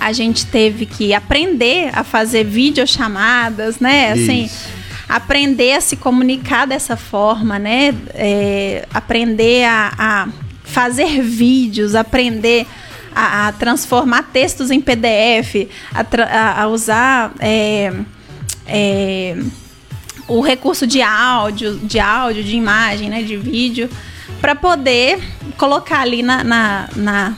a 0.00 0.12
gente 0.12 0.46
teve 0.46 0.86
que 0.86 1.14
aprender 1.14 1.90
a 1.92 2.04
fazer 2.04 2.44
videochamadas, 2.44 3.80
né? 3.80 4.12
Assim, 4.12 4.44
Isso. 4.44 4.68
aprender 5.08 5.72
a 5.72 5.80
se 5.80 5.96
comunicar 5.96 6.66
dessa 6.66 6.96
forma, 6.96 7.58
né? 7.58 7.94
É, 8.14 8.86
aprender 8.92 9.64
a, 9.64 9.92
a, 9.98 10.28
fazer 10.62 11.22
vídeos, 11.22 11.94
aprender 11.94 12.66
a, 13.14 13.48
a, 13.48 13.52
transformar 13.52 14.24
textos 14.24 14.70
em 14.70 14.80
PDF, 14.80 15.68
a, 15.92 16.62
a 16.62 16.68
usar. 16.68 17.32
É, 17.40 17.92
é, 18.66 19.36
o 20.28 20.40
recurso 20.40 20.86
de 20.86 21.02
áudio, 21.02 21.76
de 21.78 21.98
áudio, 21.98 22.42
de 22.42 22.56
imagem, 22.56 23.08
né, 23.08 23.22
de 23.22 23.36
vídeo, 23.36 23.88
para 24.40 24.54
poder 24.54 25.18
colocar 25.56 26.00
ali 26.00 26.22
na, 26.22 26.42
na, 26.42 26.88
na, 26.96 27.36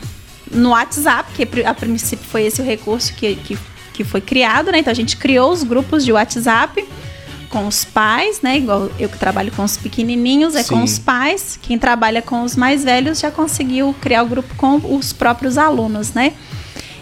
no 0.50 0.70
WhatsApp, 0.70 1.30
que 1.34 1.62
a 1.62 1.74
princípio 1.74 2.24
foi 2.26 2.44
esse 2.44 2.60
o 2.60 2.64
recurso 2.64 3.12
que, 3.14 3.36
que, 3.36 3.58
que 3.92 4.04
foi 4.04 4.20
criado, 4.20 4.72
né? 4.72 4.78
Então 4.78 4.90
a 4.90 4.94
gente 4.94 5.16
criou 5.16 5.52
os 5.52 5.62
grupos 5.62 6.04
de 6.04 6.12
WhatsApp 6.12 6.84
com 7.48 7.66
os 7.66 7.84
pais, 7.84 8.40
né? 8.42 8.56
Igual 8.56 8.90
eu 8.98 9.08
que 9.08 9.18
trabalho 9.18 9.52
com 9.52 9.64
os 9.64 9.76
pequenininhos, 9.76 10.54
é 10.54 10.62
Sim. 10.62 10.74
com 10.74 10.82
os 10.82 10.98
pais. 10.98 11.58
Quem 11.60 11.78
trabalha 11.78 12.22
com 12.22 12.42
os 12.42 12.56
mais 12.56 12.84
velhos 12.84 13.20
já 13.20 13.30
conseguiu 13.30 13.94
criar 14.00 14.22
o 14.22 14.26
grupo 14.26 14.54
com 14.56 14.76
os 14.96 15.12
próprios 15.12 15.58
alunos, 15.58 16.12
né? 16.12 16.32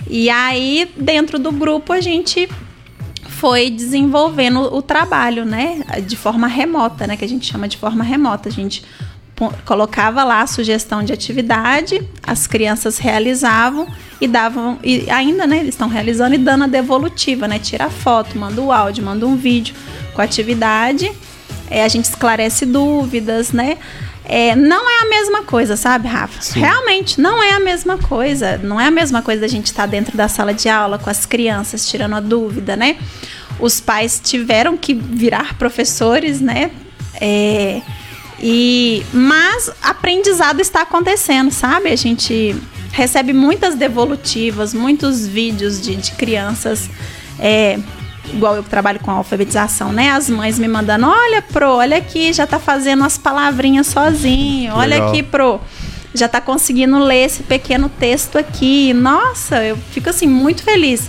E 0.08 0.30
aí, 0.30 0.88
dentro 0.96 1.38
do 1.38 1.50
grupo, 1.50 1.92
a 1.92 2.00
gente 2.00 2.48
foi 3.38 3.70
desenvolvendo 3.70 4.60
o 4.74 4.80
trabalho, 4.80 5.44
né? 5.44 5.82
De 6.06 6.16
forma 6.16 6.46
remota, 6.46 7.06
né? 7.06 7.16
Que 7.16 7.24
a 7.24 7.28
gente 7.28 7.46
chama 7.46 7.68
de 7.68 7.76
forma 7.76 8.02
remota. 8.02 8.48
A 8.48 8.52
gente 8.52 8.82
colocava 9.66 10.24
lá 10.24 10.40
a 10.40 10.46
sugestão 10.46 11.02
de 11.02 11.12
atividade, 11.12 12.02
as 12.22 12.46
crianças 12.46 12.96
realizavam 12.96 13.86
e 14.18 14.26
davam, 14.26 14.78
e 14.82 15.10
ainda, 15.10 15.46
né? 15.46 15.58
Eles 15.58 15.74
estão 15.74 15.88
realizando 15.88 16.34
e 16.34 16.38
dando 16.38 16.64
a 16.64 16.66
devolutiva, 16.66 17.46
né? 17.46 17.58
Tira 17.58 17.90
foto, 17.90 18.38
manda 18.38 18.60
o 18.62 18.72
áudio, 18.72 19.04
manda 19.04 19.26
um 19.26 19.36
vídeo 19.36 19.74
com 20.14 20.22
a 20.22 20.24
atividade. 20.24 21.12
É, 21.68 21.84
a 21.84 21.88
gente 21.88 22.06
esclarece 22.06 22.64
dúvidas, 22.64 23.52
né? 23.52 23.76
É, 24.28 24.56
não 24.56 24.90
é 24.90 25.02
a 25.02 25.08
mesma 25.08 25.42
coisa, 25.44 25.76
sabe, 25.76 26.08
Rafa? 26.08 26.42
Sim. 26.42 26.60
Realmente 26.60 27.20
não 27.20 27.40
é 27.40 27.52
a 27.52 27.60
mesma 27.60 27.96
coisa. 27.96 28.58
Não 28.58 28.80
é 28.80 28.86
a 28.86 28.90
mesma 28.90 29.22
coisa 29.22 29.40
da 29.40 29.48
gente 29.48 29.66
estar 29.66 29.84
tá 29.84 29.86
dentro 29.86 30.16
da 30.16 30.28
sala 30.28 30.52
de 30.52 30.68
aula 30.68 30.98
com 30.98 31.08
as 31.08 31.24
crianças 31.24 31.88
tirando 31.88 32.16
a 32.16 32.20
dúvida, 32.20 32.76
né? 32.76 32.96
Os 33.60 33.80
pais 33.80 34.20
tiveram 34.22 34.76
que 34.76 34.92
virar 34.94 35.54
professores, 35.56 36.40
né? 36.40 36.72
É, 37.20 37.80
e 38.42 39.04
mas 39.12 39.70
aprendizado 39.80 40.60
está 40.60 40.82
acontecendo, 40.82 41.52
sabe? 41.52 41.90
A 41.90 41.96
gente 41.96 42.54
recebe 42.92 43.32
muitas 43.32 43.76
devolutivas, 43.76 44.74
muitos 44.74 45.26
vídeos 45.26 45.80
de, 45.80 45.94
de 45.94 46.12
crianças. 46.12 46.90
É, 47.38 47.78
igual 48.32 48.56
eu 48.56 48.62
trabalho 48.62 49.00
com 49.00 49.10
alfabetização, 49.10 49.92
né? 49.92 50.10
As 50.10 50.28
mães 50.28 50.58
me 50.58 50.68
mandando, 50.68 51.06
olha, 51.06 51.42
pro, 51.42 51.68
olha 51.68 51.96
aqui, 51.96 52.32
já 52.32 52.46
tá 52.46 52.58
fazendo 52.58 53.04
as 53.04 53.18
palavrinhas 53.18 53.86
sozinho. 53.86 54.74
Olha 54.74 54.96
Legal. 54.96 55.08
aqui, 55.10 55.22
pro, 55.22 55.60
já 56.14 56.28
tá 56.28 56.40
conseguindo 56.40 56.98
ler 56.98 57.24
esse 57.26 57.42
pequeno 57.42 57.88
texto 57.88 58.36
aqui. 58.36 58.92
Nossa, 58.92 59.62
eu 59.64 59.76
fico 59.90 60.10
assim 60.10 60.26
muito 60.26 60.62
feliz. 60.62 61.08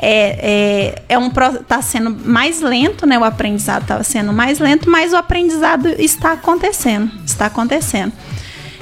É, 0.00 0.94
é, 1.08 1.14
é 1.14 1.18
um 1.18 1.28
tá 1.30 1.82
sendo 1.82 2.16
mais 2.24 2.60
lento, 2.60 3.06
né? 3.06 3.18
O 3.18 3.24
aprendizado 3.24 3.86
tá 3.86 4.02
sendo 4.02 4.32
mais 4.32 4.58
lento, 4.58 4.88
mas 4.88 5.12
o 5.12 5.16
aprendizado 5.16 5.88
está 5.98 6.32
acontecendo, 6.32 7.10
está 7.26 7.46
acontecendo. 7.46 8.12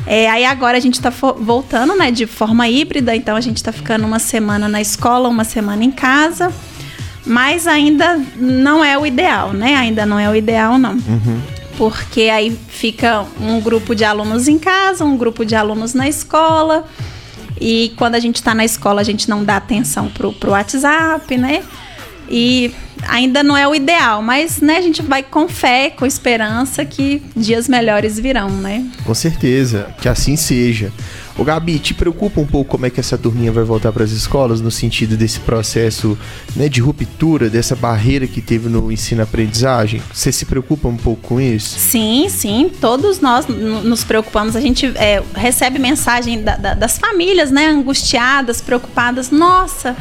É, 0.07 0.31
aí 0.31 0.45
agora 0.45 0.77
a 0.77 0.81
gente 0.81 0.95
está 0.95 1.11
voltando, 1.11 1.97
né, 1.97 2.12
de 2.12 2.27
forma 2.27 2.69
híbrida, 2.69 3.17
então 3.17 3.35
a 3.35 3.41
gente 3.41 3.57
está 3.57 3.73
ficando 3.73 4.07
uma 4.07 4.21
semana 4.21 4.69
na 4.69 4.81
escola, 4.81 5.29
uma 5.29 5.43
semana 5.43 5.83
em 5.83 5.91
casa 5.91 6.53
mas 7.27 7.67
ainda 7.67 8.21
não 8.37 8.85
é 8.85 8.97
o 8.97 9.05
ideal, 9.05 9.53
né? 9.53 9.75
Ainda 9.75 10.07
não 10.07 10.19
é 10.19 10.31
o 10.31 10.35
ideal, 10.35 10.79
não. 10.79 10.93
Uhum. 10.93 11.41
Porque 11.77 12.23
aí 12.23 12.57
fica 12.69 13.27
um 13.41 13.61
grupo 13.61 13.95
de 13.95 14.05
alunos 14.05 14.49
em 14.49 14.59
casa, 14.59 15.05
um 15.05 15.17
grupo 15.17 15.45
de 15.45 15.55
alunos 15.55 15.93
na 15.93 16.09
escola. 16.09 16.87
E 17.61 17.93
quando 17.97 18.15
a 18.15 18.21
gente 18.21 18.37
está 18.37 18.55
na 18.55 18.65
escola, 18.65 19.01
a 19.01 19.05
gente 19.05 19.29
não 19.29 19.45
dá 19.45 19.57
atenção 19.57 20.09
pro, 20.09 20.33
pro 20.33 20.53
WhatsApp, 20.53 21.37
né? 21.37 21.62
E 22.29 22.73
ainda 23.09 23.43
não 23.43 23.57
é 23.57 23.67
o 23.69 23.75
ideal, 23.75 24.23
mas 24.23 24.61
né, 24.61 24.79
a 24.79 24.81
gente 24.81 25.03
vai 25.03 25.23
com 25.23 25.49
fé, 25.49 25.91
com 25.91 26.07
esperança 26.07 26.85
que 26.85 27.23
dias 27.37 27.69
melhores 27.69 28.19
virão, 28.19 28.51
né? 28.51 28.85
Com 29.05 29.15
certeza, 29.15 29.89
que 30.01 30.09
assim 30.09 30.37
seja. 30.37 30.93
O 31.38 31.44
Gabi, 31.44 31.79
te 31.79 31.92
preocupa 31.92 32.40
um 32.40 32.46
pouco 32.46 32.70
como 32.70 32.87
é 32.87 32.90
que 32.90 32.99
essa 32.99 33.18
turminha 33.18 33.53
vai 33.53 33.62
voltar 33.62 33.92
para 33.92 34.03
as 34.03 34.11
escolas 34.11 34.62
no 34.62 34.70
sentido 34.70 35.18
desse 35.18 35.38
processo 35.40 36.18
né, 36.55 36.66
de 36.66 36.81
ruptura, 36.81 37.51
dessa 37.51 37.77
barreira 37.77 38.27
que 38.27 38.40
teve 38.40 38.70
no 38.70 38.90
ensino-aprendizagem? 38.90 40.03
Você 40.12 40.33
se 40.33 40.46
preocupa 40.46 40.88
um 40.88 40.96
pouco 40.96 41.29
com 41.29 41.40
isso? 41.40 41.79
Sim, 41.79 42.29
sim, 42.31 42.70
todos 42.81 43.20
nós 43.20 43.46
nos 43.46 44.03
preocupamos. 44.03 44.57
A 44.57 44.61
gente 44.61 44.87
é, 44.96 45.22
recebe 45.35 45.79
mensagem 45.79 46.42
da, 46.42 46.57
da, 46.57 46.75
das 46.75 46.99
famílias, 46.99 47.51
né, 47.51 47.66
angustiadas, 47.66 48.62
preocupadas. 48.62 49.31
Nossa, 49.31 49.94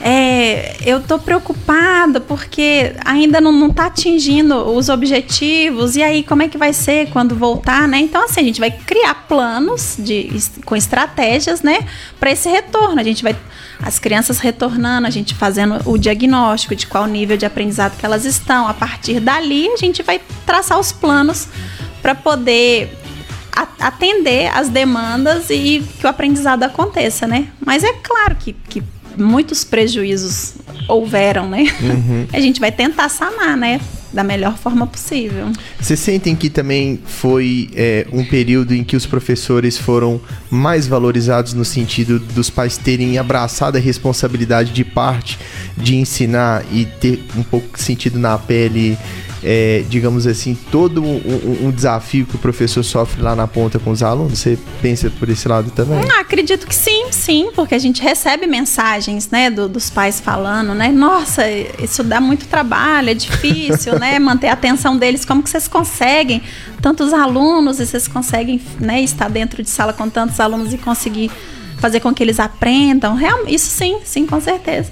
é, 0.00 0.76
eu 0.86 1.02
tô 1.02 1.18
preocupada 1.18 2.20
porque 2.20 2.94
ainda 3.04 3.40
não, 3.40 3.50
não 3.50 3.70
tá 3.70 3.86
atingindo 3.86 4.54
os 4.70 4.88
objetivos, 4.88 5.96
e 5.96 6.02
aí 6.02 6.22
como 6.22 6.42
é 6.42 6.48
que 6.48 6.56
vai 6.56 6.72
ser 6.72 7.08
quando 7.10 7.34
voltar, 7.34 7.88
né? 7.88 7.98
Então, 7.98 8.24
assim, 8.24 8.40
a 8.40 8.44
gente 8.44 8.60
vai 8.60 8.70
criar 8.70 9.26
planos 9.26 9.96
de, 9.98 10.30
com 10.64 10.76
estratégias, 10.76 11.62
né, 11.62 11.80
para 12.20 12.30
esse 12.30 12.48
retorno. 12.48 13.00
A 13.00 13.04
gente 13.04 13.22
vai. 13.22 13.36
As 13.80 13.98
crianças 13.98 14.40
retornando, 14.40 15.06
a 15.06 15.10
gente 15.10 15.34
fazendo 15.34 15.80
o 15.84 15.96
diagnóstico 15.96 16.74
de 16.74 16.86
qual 16.86 17.06
nível 17.06 17.36
de 17.36 17.46
aprendizado 17.46 17.96
que 17.96 18.04
elas 18.04 18.24
estão. 18.24 18.66
A 18.66 18.74
partir 18.74 19.20
dali, 19.20 19.68
a 19.68 19.76
gente 19.76 20.02
vai 20.02 20.20
traçar 20.44 20.78
os 20.80 20.90
planos 20.90 21.46
para 22.02 22.14
poder 22.14 22.90
atender 23.80 24.50
as 24.54 24.68
demandas 24.68 25.50
e 25.50 25.84
que 25.98 26.06
o 26.06 26.08
aprendizado 26.08 26.62
aconteça, 26.62 27.26
né? 27.26 27.48
Mas 27.64 27.82
é 27.82 27.92
claro 27.92 28.36
que, 28.36 28.52
que 28.52 28.82
muitos 29.18 29.64
prejuízos 29.64 30.54
houveram, 30.88 31.48
né? 31.48 31.64
Uhum. 31.80 32.26
A 32.32 32.40
gente 32.40 32.60
vai 32.60 32.72
tentar 32.72 33.08
sanar, 33.08 33.56
né? 33.56 33.80
Da 34.12 34.24
melhor 34.24 34.56
forma 34.56 34.86
possível. 34.86 35.52
Vocês 35.78 36.00
sentem 36.00 36.34
que 36.34 36.48
também 36.48 36.98
foi 37.04 37.68
é, 37.74 38.06
um 38.10 38.24
período 38.24 38.74
em 38.74 38.82
que 38.82 38.96
os 38.96 39.04
professores 39.04 39.76
foram 39.76 40.18
mais 40.50 40.86
valorizados 40.86 41.52
no 41.52 41.64
sentido 41.64 42.18
dos 42.18 42.48
pais 42.48 42.78
terem 42.78 43.18
abraçado 43.18 43.76
a 43.76 43.80
responsabilidade 43.80 44.72
de 44.72 44.82
parte 44.82 45.38
de 45.76 45.94
ensinar 45.94 46.64
e 46.72 46.86
ter 46.86 47.22
um 47.36 47.42
pouco 47.42 47.78
sentido 47.78 48.18
na 48.18 48.38
pele 48.38 48.96
é, 49.42 49.84
digamos 49.88 50.26
assim, 50.26 50.56
todo 50.70 51.02
um, 51.02 51.66
um, 51.66 51.70
desafio 51.70 52.26
que 52.26 52.34
o 52.34 52.38
professor 52.38 52.82
sofre 52.82 53.22
lá 53.22 53.36
na 53.36 53.46
ponta 53.46 53.78
com 53.78 53.90
os 53.90 54.02
alunos? 54.02 54.38
Você 54.38 54.58
pensa 54.82 55.10
por 55.10 55.28
esse 55.28 55.46
lado 55.46 55.70
também? 55.70 56.00
Ah, 56.10 56.20
acredito 56.20 56.66
que 56.66 56.74
sim, 56.74 57.06
sim, 57.10 57.50
porque 57.54 57.74
a 57.74 57.78
gente 57.78 58.02
recebe 58.02 58.46
mensagens, 58.46 59.30
né, 59.30 59.50
do, 59.50 59.68
dos 59.68 59.90
pais 59.90 60.20
falando, 60.20 60.74
né, 60.74 60.88
nossa, 60.88 61.48
isso 61.50 62.02
dá 62.02 62.20
muito 62.20 62.46
trabalho, 62.46 63.10
é 63.10 63.14
difícil, 63.14 63.98
né, 63.98 64.18
manter 64.20 64.48
a 64.48 64.54
atenção 64.54 64.96
deles, 64.96 65.24
como 65.24 65.42
que 65.42 65.50
vocês 65.50 65.68
conseguem 65.68 66.42
tantos 66.82 67.12
alunos 67.12 67.78
e 67.78 67.86
vocês 67.86 68.08
conseguem, 68.08 68.60
né, 68.80 69.00
estar 69.02 69.28
dentro 69.28 69.62
de 69.62 69.70
sala 69.70 69.92
com 69.92 70.08
tantos 70.08 70.40
alunos 70.40 70.72
e 70.72 70.78
conseguir 70.78 71.30
fazer 71.78 72.00
com 72.00 72.12
que 72.12 72.22
eles 72.24 72.40
aprendam? 72.40 73.14
Real, 73.14 73.46
isso 73.46 73.70
sim, 73.70 73.98
sim, 74.04 74.26
com 74.26 74.40
certeza. 74.40 74.90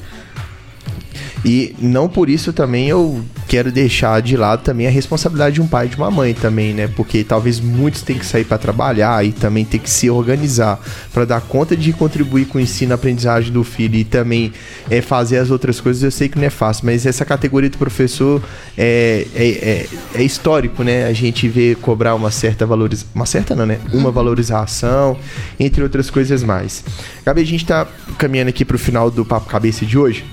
E 1.45 1.75
não 1.79 2.09
por 2.09 2.31
isso 2.31 2.53
também 2.53 2.89
eu 2.89 3.25
quero 3.47 3.71
deixar 3.71 4.21
de 4.21 4.37
lado 4.37 4.63
também 4.63 4.87
a 4.87 4.91
responsabilidade 4.91 5.55
de 5.55 5.63
um 5.63 5.67
pai 5.67 5.87
e 5.87 5.89
de 5.89 5.97
uma 5.97 6.11
mãe 6.11 6.35
também, 6.35 6.75
né? 6.75 6.89
Porque 6.89 7.23
talvez 7.23 7.61
muitos 7.61 8.03
tenham 8.03 8.19
que 8.19 8.27
sair 8.27 8.45
para 8.45 8.59
trabalhar 8.59 9.25
e 9.25 9.33
também 9.33 9.65
ter 9.65 9.79
que 9.79 9.89
se 9.89 10.11
organizar 10.11 10.81
para 11.13 11.25
dar 11.25 11.41
conta 11.41 11.77
de 11.77 11.93
contribuir 11.93 12.47
com 12.47 12.59
o 12.59 12.61
ensino, 12.61 12.95
aprendizagem 12.95 13.53
do 13.53 13.63
filho 13.63 13.97
e 13.97 14.05
também 14.05 14.53
é, 14.91 15.01
fazer 15.01 15.39
as 15.39 15.51
outras 15.51 15.81
coisas. 15.81 16.03
Eu 16.03 16.11
sei 16.11 16.29
que 16.29 16.39
não 16.39 16.47
é 16.47 16.51
fácil, 16.51 16.87
mas 16.87 17.07
essa 17.07 17.25
categoria 17.25 17.71
do 17.71 17.79
professor 17.79 18.43
é, 18.77 19.27
é, 19.35 19.49
é, 19.49 19.87
é 20.15 20.23
histórico, 20.23 20.83
né? 20.83 21.07
A 21.07 21.13
gente 21.13 21.49
vê 21.49 21.77
cobrar 21.81 22.15
uma 22.15 22.31
certa 22.31 22.67
valorização, 22.67 23.11
uma 23.15 23.27
certa 23.27 23.55
não, 23.55 23.67
né? 23.67 23.79
Uma 23.93 24.11
valorização, 24.11 25.17
entre 25.59 25.83
outras 25.83 26.11
coisas 26.11 26.43
mais. 26.43 26.85
Gabi, 27.25 27.43
a 27.43 27.47
gente 27.47 27.63
está 27.63 27.87
caminhando 28.19 28.49
aqui 28.49 28.65
para 28.65 28.77
o 28.77 28.79
final 28.79 29.11
do 29.11 29.25
Papo 29.25 29.49
Cabeça 29.49 29.87
de 29.87 29.97
hoje 29.97 30.25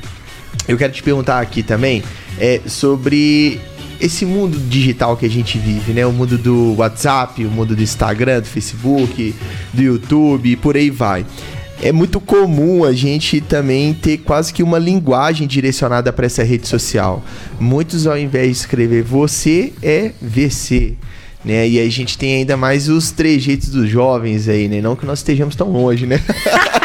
eu 0.67 0.77
quero 0.77 0.93
te 0.93 1.03
perguntar 1.03 1.39
aqui 1.39 1.61
também 1.61 2.03
é, 2.39 2.61
sobre 2.65 3.59
esse 3.99 4.25
mundo 4.25 4.57
digital 4.69 5.15
que 5.15 5.25
a 5.25 5.29
gente 5.29 5.57
vive, 5.57 5.93
né? 5.93 6.05
O 6.05 6.11
mundo 6.11 6.37
do 6.37 6.75
WhatsApp, 6.77 7.45
o 7.45 7.49
mundo 7.49 7.75
do 7.75 7.81
Instagram, 7.81 8.41
do 8.41 8.47
Facebook, 8.47 9.33
do 9.73 9.81
YouTube 9.81 10.51
e 10.51 10.55
por 10.55 10.75
aí 10.75 10.89
vai. 10.89 11.25
É 11.81 11.91
muito 11.91 12.19
comum 12.19 12.83
a 12.83 12.93
gente 12.93 13.41
também 13.41 13.93
ter 13.93 14.17
quase 14.19 14.53
que 14.53 14.63
uma 14.63 14.79
linguagem 14.79 15.47
direcionada 15.47 16.13
para 16.13 16.25
essa 16.25 16.43
rede 16.43 16.67
social. 16.67 17.23
Muitos, 17.59 18.07
ao 18.07 18.17
invés 18.17 18.47
de 18.47 18.53
escrever 18.53 19.03
você, 19.03 19.73
é 19.81 20.11
VC. 20.21 20.93
Né? 21.43 21.67
E 21.67 21.79
a 21.79 21.89
gente 21.89 22.17
tem 22.17 22.35
ainda 22.35 22.55
mais 22.55 22.87
os 22.87 23.11
trejeitos 23.11 23.69
dos 23.69 23.89
jovens 23.89 24.47
aí, 24.47 24.69
né? 24.69 24.81
Não 24.81 24.95
que 24.95 25.05
nós 25.05 25.19
estejamos 25.19 25.55
tão 25.55 25.69
longe, 25.69 26.05
né? 26.05 26.21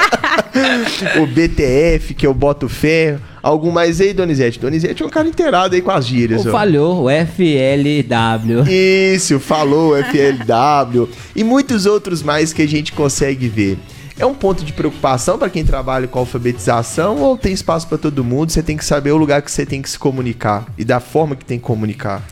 o 1.22 1.26
BTF, 1.26 2.14
que 2.14 2.26
eu 2.26 2.34
boto 2.34 2.68
fé. 2.68 3.18
Algum 3.42 3.70
mais 3.70 4.00
aí, 4.00 4.12
Donizete? 4.12 4.58
Donizete 4.58 5.02
é 5.02 5.06
um 5.06 5.08
cara 5.08 5.28
inteirado 5.28 5.74
aí 5.74 5.80
com 5.80 5.90
as 5.90 6.06
gírias. 6.06 6.44
O 6.44 6.50
falhou, 6.50 7.04
o 7.04 7.08
FLW. 7.08 8.68
Isso, 8.68 9.38
falou, 9.38 9.94
FLW. 9.96 11.08
e 11.34 11.44
muitos 11.44 11.86
outros 11.86 12.22
mais 12.22 12.52
que 12.52 12.62
a 12.62 12.68
gente 12.68 12.92
consegue 12.92 13.48
ver. 13.48 13.78
É 14.18 14.26
um 14.26 14.34
ponto 14.34 14.64
de 14.64 14.72
preocupação 14.72 15.38
para 15.38 15.48
quem 15.48 15.64
trabalha 15.64 16.08
com 16.08 16.18
alfabetização 16.18 17.18
ou 17.18 17.38
tem 17.38 17.52
espaço 17.52 17.86
para 17.86 17.96
todo 17.96 18.24
mundo? 18.24 18.50
Você 18.50 18.64
tem 18.64 18.76
que 18.76 18.84
saber 18.84 19.12
o 19.12 19.16
lugar 19.16 19.40
que 19.42 19.50
você 19.50 19.64
tem 19.64 19.80
que 19.80 19.88
se 19.88 19.98
comunicar 19.98 20.66
e 20.76 20.84
da 20.84 20.98
forma 20.98 21.36
que 21.36 21.44
tem 21.44 21.56
que 21.56 21.64
comunicar. 21.64 22.26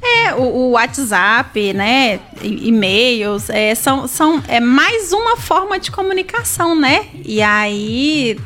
É, 0.00 0.34
o, 0.34 0.42
o 0.42 0.70
WhatsApp, 0.70 1.72
né, 1.72 2.20
e-mails, 2.42 3.50
é, 3.50 3.74
são, 3.74 4.06
são 4.06 4.42
é 4.46 4.60
mais 4.60 5.12
uma 5.12 5.36
forma 5.36 5.78
de 5.78 5.90
comunicação, 5.90 6.74
né? 6.74 7.06
E 7.24 7.42
aí 7.42 8.38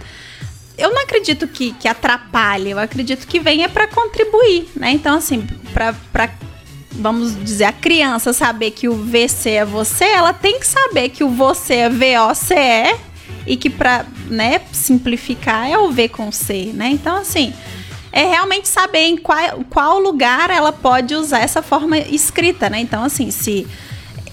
eu 0.78 0.92
não 0.92 1.02
acredito 1.02 1.46
que, 1.46 1.72
que 1.74 1.86
atrapalhe, 1.86 2.70
eu 2.70 2.78
acredito 2.78 3.26
que 3.26 3.38
venha 3.38 3.68
para 3.68 3.86
contribuir, 3.86 4.68
né? 4.74 4.90
Então, 4.90 5.16
assim, 5.16 5.46
para 5.72 5.94
vamos 6.90 7.42
dizer, 7.42 7.64
a 7.64 7.72
criança 7.72 8.32
saber 8.32 8.70
que 8.72 8.88
o 8.88 8.94
VC 8.94 9.50
é 9.50 9.64
você, 9.64 10.04
ela 10.04 10.32
tem 10.32 10.58
que 10.58 10.66
saber 10.66 11.08
que 11.08 11.24
o 11.24 11.28
você 11.28 11.74
é 11.74 11.88
VOCE 11.88 12.98
e 13.46 13.56
que 13.56 13.70
para, 13.70 14.04
né, 14.28 14.60
simplificar 14.72 15.68
é 15.70 15.78
o 15.78 15.90
V 15.90 16.08
com 16.08 16.30
C, 16.30 16.70
né? 16.74 16.88
Então, 16.90 17.16
assim, 17.16 17.52
é 18.12 18.24
realmente 18.24 18.68
saber 18.68 19.06
em 19.06 19.16
qual, 19.16 19.64
qual 19.70 19.98
lugar 19.98 20.50
ela 20.50 20.72
pode 20.72 21.14
usar 21.14 21.40
essa 21.40 21.62
forma 21.62 21.96
escrita, 21.98 22.68
né? 22.68 22.78
Então, 22.78 23.02
assim, 23.02 23.30
se 23.30 23.66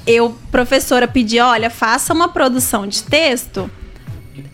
eu, 0.05 0.35
professora, 0.51 1.07
pedir, 1.07 1.39
olha, 1.39 1.69
faça 1.69 2.13
uma 2.13 2.27
produção 2.27 2.85
de 2.85 3.03
texto, 3.03 3.71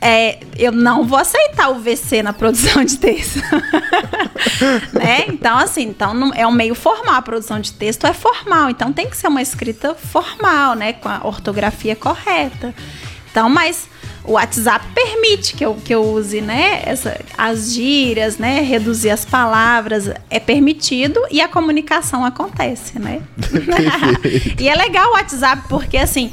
é, 0.01 0.39
eu 0.57 0.71
não 0.71 1.03
vou 1.03 1.17
aceitar 1.17 1.69
o 1.69 1.79
VC 1.79 2.21
na 2.21 2.33
produção 2.33 2.83
de 2.83 2.97
texto. 2.97 3.41
né? 4.93 5.25
Então, 5.27 5.57
assim, 5.57 5.83
então 5.83 6.13
não, 6.13 6.33
é 6.33 6.45
um 6.45 6.51
meio 6.51 6.75
formal. 6.75 7.15
A 7.15 7.21
produção 7.21 7.59
de 7.59 7.73
texto 7.73 8.05
é 8.05 8.13
formal, 8.13 8.69
então 8.69 8.91
tem 8.91 9.09
que 9.09 9.17
ser 9.17 9.27
uma 9.27 9.41
escrita 9.41 9.95
formal, 9.95 10.75
né? 10.75 10.93
Com 10.93 11.09
a 11.09 11.21
ortografia 11.23 11.95
correta. 11.95 12.73
Então, 13.31 13.49
mas 13.49 13.89
o 14.27 14.33
WhatsApp 14.33 14.85
permite 14.93 15.55
que 15.55 15.65
eu, 15.65 15.75
que 15.75 15.93
eu 15.93 16.03
use, 16.03 16.41
né, 16.41 16.81
essa, 16.85 17.19
as 17.37 17.73
gírias, 17.73 18.37
né, 18.37 18.61
reduzir 18.61 19.09
as 19.09 19.23
palavras, 19.23 20.09
é 20.29 20.39
permitido 20.39 21.19
e 21.29 21.41
a 21.41 21.47
comunicação 21.47 22.25
acontece, 22.25 22.99
né? 22.99 23.21
e 24.59 24.67
é 24.67 24.75
legal 24.75 25.09
o 25.09 25.13
WhatsApp 25.13 25.63
porque, 25.69 25.97
assim, 25.97 26.31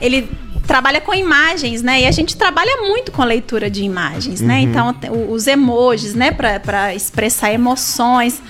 ele 0.00 0.28
trabalha 0.66 1.00
com 1.00 1.14
imagens, 1.14 1.82
né? 1.82 2.02
E 2.02 2.06
a 2.06 2.10
gente 2.10 2.36
trabalha 2.36 2.82
muito 2.82 3.12
com 3.12 3.22
leitura 3.22 3.70
de 3.70 3.82
imagens, 3.82 4.40
né? 4.40 4.60
uhum. 4.60 4.66
né? 4.66 4.94
Então, 4.94 5.30
os 5.30 5.46
emojis, 5.46 6.14
né, 6.14 6.30
para 6.30 6.94
expressar 6.94 7.52
emoções. 7.52 8.42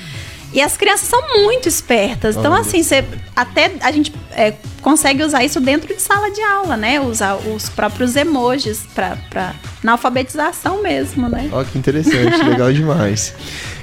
E 0.52 0.62
as 0.62 0.76
crianças 0.76 1.08
são 1.08 1.20
muito 1.42 1.68
espertas. 1.68 2.36
Então, 2.36 2.54
assim, 2.54 2.82
você, 2.82 3.04
até 3.34 3.72
a 3.80 3.92
gente 3.92 4.10
é, 4.36 4.52
consegue 4.82 5.24
usar 5.24 5.42
isso 5.42 5.58
dentro 5.60 5.88
de 5.94 6.00
sala 6.00 6.30
de 6.30 6.42
aula, 6.42 6.76
né? 6.76 7.00
Usar 7.00 7.36
os 7.36 7.70
próprios 7.70 8.14
emojis 8.14 8.86
para 8.94 9.54
na 9.82 9.92
alfabetização 9.92 10.82
mesmo, 10.82 11.26
né? 11.28 11.48
Ó, 11.50 11.64
que 11.64 11.78
interessante, 11.78 12.42
legal 12.44 12.70
demais. 12.70 13.34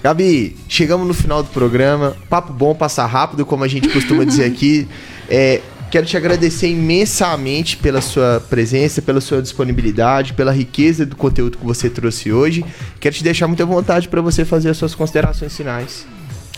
Gabi, 0.03 0.55
chegamos 0.69 1.07
no 1.07 1.13
final 1.13 1.41
do 1.41 1.49
programa. 1.49 2.15
Papo 2.29 2.53
bom, 2.53 2.75
passar 2.75 3.07
rápido, 3.07 3.45
como 3.45 3.63
a 3.63 3.67
gente 3.67 3.89
costuma 3.89 4.23
dizer 4.23 4.45
aqui. 4.45 4.87
É, 5.27 5.59
Quero 5.89 6.07
te 6.07 6.17
agradecer 6.17 6.69
imensamente 6.69 7.77
pela 7.77 8.01
sua 8.01 8.43
presença, 8.49 8.99
pela 8.99 9.21
sua 9.21 9.43
disponibilidade, 9.43 10.33
pela 10.33 10.51
riqueza 10.51 11.05
do 11.05 11.15
conteúdo 11.15 11.59
que 11.59 11.63
você 11.63 11.87
trouxe 11.87 12.31
hoje. 12.31 12.65
Quero 12.99 13.13
te 13.13 13.23
deixar 13.23 13.47
muita 13.47 13.63
vontade 13.63 14.09
para 14.09 14.19
você 14.19 14.43
fazer 14.43 14.71
as 14.71 14.77
suas 14.77 14.95
considerações 14.95 15.55
finais. 15.55 16.07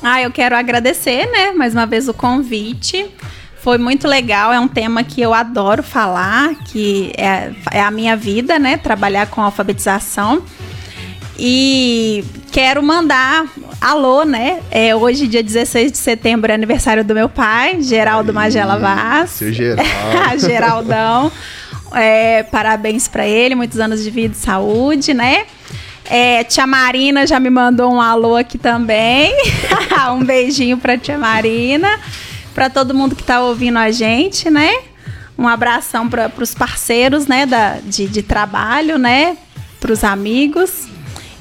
Ah, 0.02 0.22
eu 0.22 0.32
quero 0.32 0.56
agradecer, 0.56 1.30
né, 1.30 1.52
mais 1.52 1.74
uma 1.74 1.86
vez 1.86 2.08
o 2.08 2.14
convite. 2.14 3.12
Foi 3.66 3.80
muito 3.80 4.08
legal, 4.08 4.54
é 4.54 4.60
um 4.60 4.68
tema 4.68 5.04
que 5.04 5.20
eu 5.20 5.34
adoro 5.34 5.82
falar, 5.82 6.54
que 6.66 7.12
é, 7.18 7.52
é 7.72 7.82
a 7.82 7.90
minha 7.90 8.16
vida, 8.16 8.60
né, 8.60 8.78
trabalhar 8.78 9.26
com 9.26 9.42
alfabetização. 9.42 10.44
E 11.36 12.24
quero 12.52 12.84
mandar 12.84 13.48
alô, 13.82 14.24
né? 14.24 14.60
É, 14.70 14.96
hoje, 14.96 15.28
dia 15.28 15.42
16 15.42 15.94
de 15.94 15.98
setembro, 15.98 16.52
é 16.52 16.54
aniversário 16.54 17.04
do 17.04 17.16
meu 17.16 17.28
pai, 17.28 17.82
Geraldo 17.82 18.30
Aí, 18.30 18.36
Magela 18.36 18.78
Vaz. 18.78 19.32
Seu 19.32 19.52
Geraldo. 19.52 19.82
Geraldão. 20.38 21.32
É, 21.92 22.44
parabéns 22.44 23.08
para 23.08 23.26
ele, 23.26 23.56
muitos 23.56 23.80
anos 23.80 24.04
de 24.04 24.12
vida 24.12 24.36
e 24.36 24.38
saúde, 24.38 25.12
né? 25.12 25.48
É, 26.08 26.44
tia 26.44 26.68
Marina 26.68 27.26
já 27.26 27.40
me 27.40 27.50
mandou 27.50 27.92
um 27.92 28.00
alô 28.00 28.36
aqui 28.36 28.60
também. 28.60 29.34
um 30.16 30.24
beijinho 30.24 30.78
pra 30.78 31.00
tia 31.00 31.18
Marina. 31.18 31.90
Pra 32.56 32.70
todo 32.70 32.94
mundo 32.94 33.16
que 33.16 33.24
tá 33.24 33.42
ouvindo 33.42 33.78
a 33.78 33.92
gente, 33.92 34.50
né? 34.50 34.72
Um 35.38 35.48
abração 35.48 36.10
para 36.10 36.32
os 36.40 36.56
parceiros, 36.56 37.28
né? 37.28 37.46
Da, 37.46 37.80
de, 37.84 38.08
de 38.08 38.24
trabalho, 38.24 38.98
né? 38.98 39.38
Pros 39.80 40.04
amigos. 40.04 40.88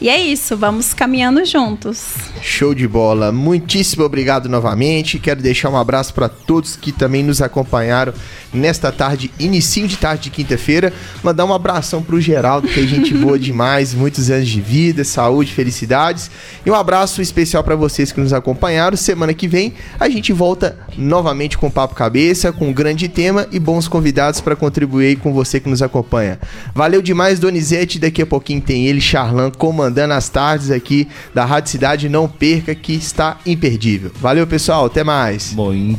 E 0.01 0.09
é 0.09 0.21
isso, 0.21 0.57
vamos 0.57 0.93
caminhando 0.93 1.45
juntos. 1.45 2.17
Show 2.43 2.75
de 2.75 2.87
bola. 2.87 3.31
Muitíssimo 3.31 4.05
obrigado 4.05 4.49
novamente. 4.49 5.19
Quero 5.19 5.41
deixar 5.41 5.71
um 5.71 5.77
abraço 5.77 6.13
para 6.13 6.29
todos 6.29 6.77
que 6.77 6.93
também 6.93 7.23
nos 7.23 7.41
acompanharam 7.41 8.13
nesta 8.55 8.93
tarde, 8.93 9.31
inicinho 9.39 9.89
de 9.89 9.97
tarde 9.97 10.25
de 10.25 10.31
quinta-feira. 10.31 10.93
Mandar 11.23 11.45
um 11.45 11.53
abração 11.53 12.03
pro 12.03 12.21
Geraldo, 12.21 12.69
que 12.69 12.81
a 12.81 12.87
gente 12.87 13.13
voa 13.13 13.39
demais, 13.39 13.93
muitos 13.93 14.31
anos 14.31 14.49
de 14.49 14.61
vida, 14.61 15.05
saúde, 15.05 15.53
felicidades. 15.53 16.31
E 16.65 16.71
um 16.71 16.75
abraço 16.75 17.21
especial 17.21 17.65
para 17.65 17.75
vocês 17.77 18.13
que 18.13 18.21
nos 18.21 18.33
acompanharam. 18.33 18.97
Semana 18.97 19.35
que 19.35 19.49
vem 19.49 19.75
a 19.99 20.09
gente 20.09 20.33
volta 20.33 20.79
novamente 20.97 21.59
com 21.59 21.71
Papo 21.71 21.95
Cabeça, 21.95 22.53
com 22.53 22.69
um 22.69 22.73
grande 22.73 23.09
tema 23.09 23.47
e 23.51 23.59
bons 23.59 23.89
convidados 23.89 24.41
para 24.41 24.57
contribuir 24.57 25.17
com 25.17 25.33
você 25.33 25.59
que 25.59 25.69
nos 25.69 25.83
acompanha. 25.83 26.39
Valeu 26.75 27.03
demais, 27.03 27.39
Donizete. 27.39 27.99
Daqui 27.99 28.23
a 28.23 28.27
pouquinho 28.27 28.61
tem 28.61 28.87
ele, 28.87 29.01
Charlan, 29.01 29.51
comandando 29.51 30.15
as 30.15 30.29
tardes 30.29 30.71
aqui 30.71 31.09
da 31.35 31.45
Rádio 31.45 31.71
Cidade. 31.71 32.09
Não 32.09 32.29
perca 32.29 32.75
que 32.75 32.95
está 32.95 33.39
imperdível. 33.45 34.11
Valeu, 34.21 34.47
pessoal. 34.47 34.87
Até 34.87 35.03
mais. 35.03 35.53
Muito 35.53 35.93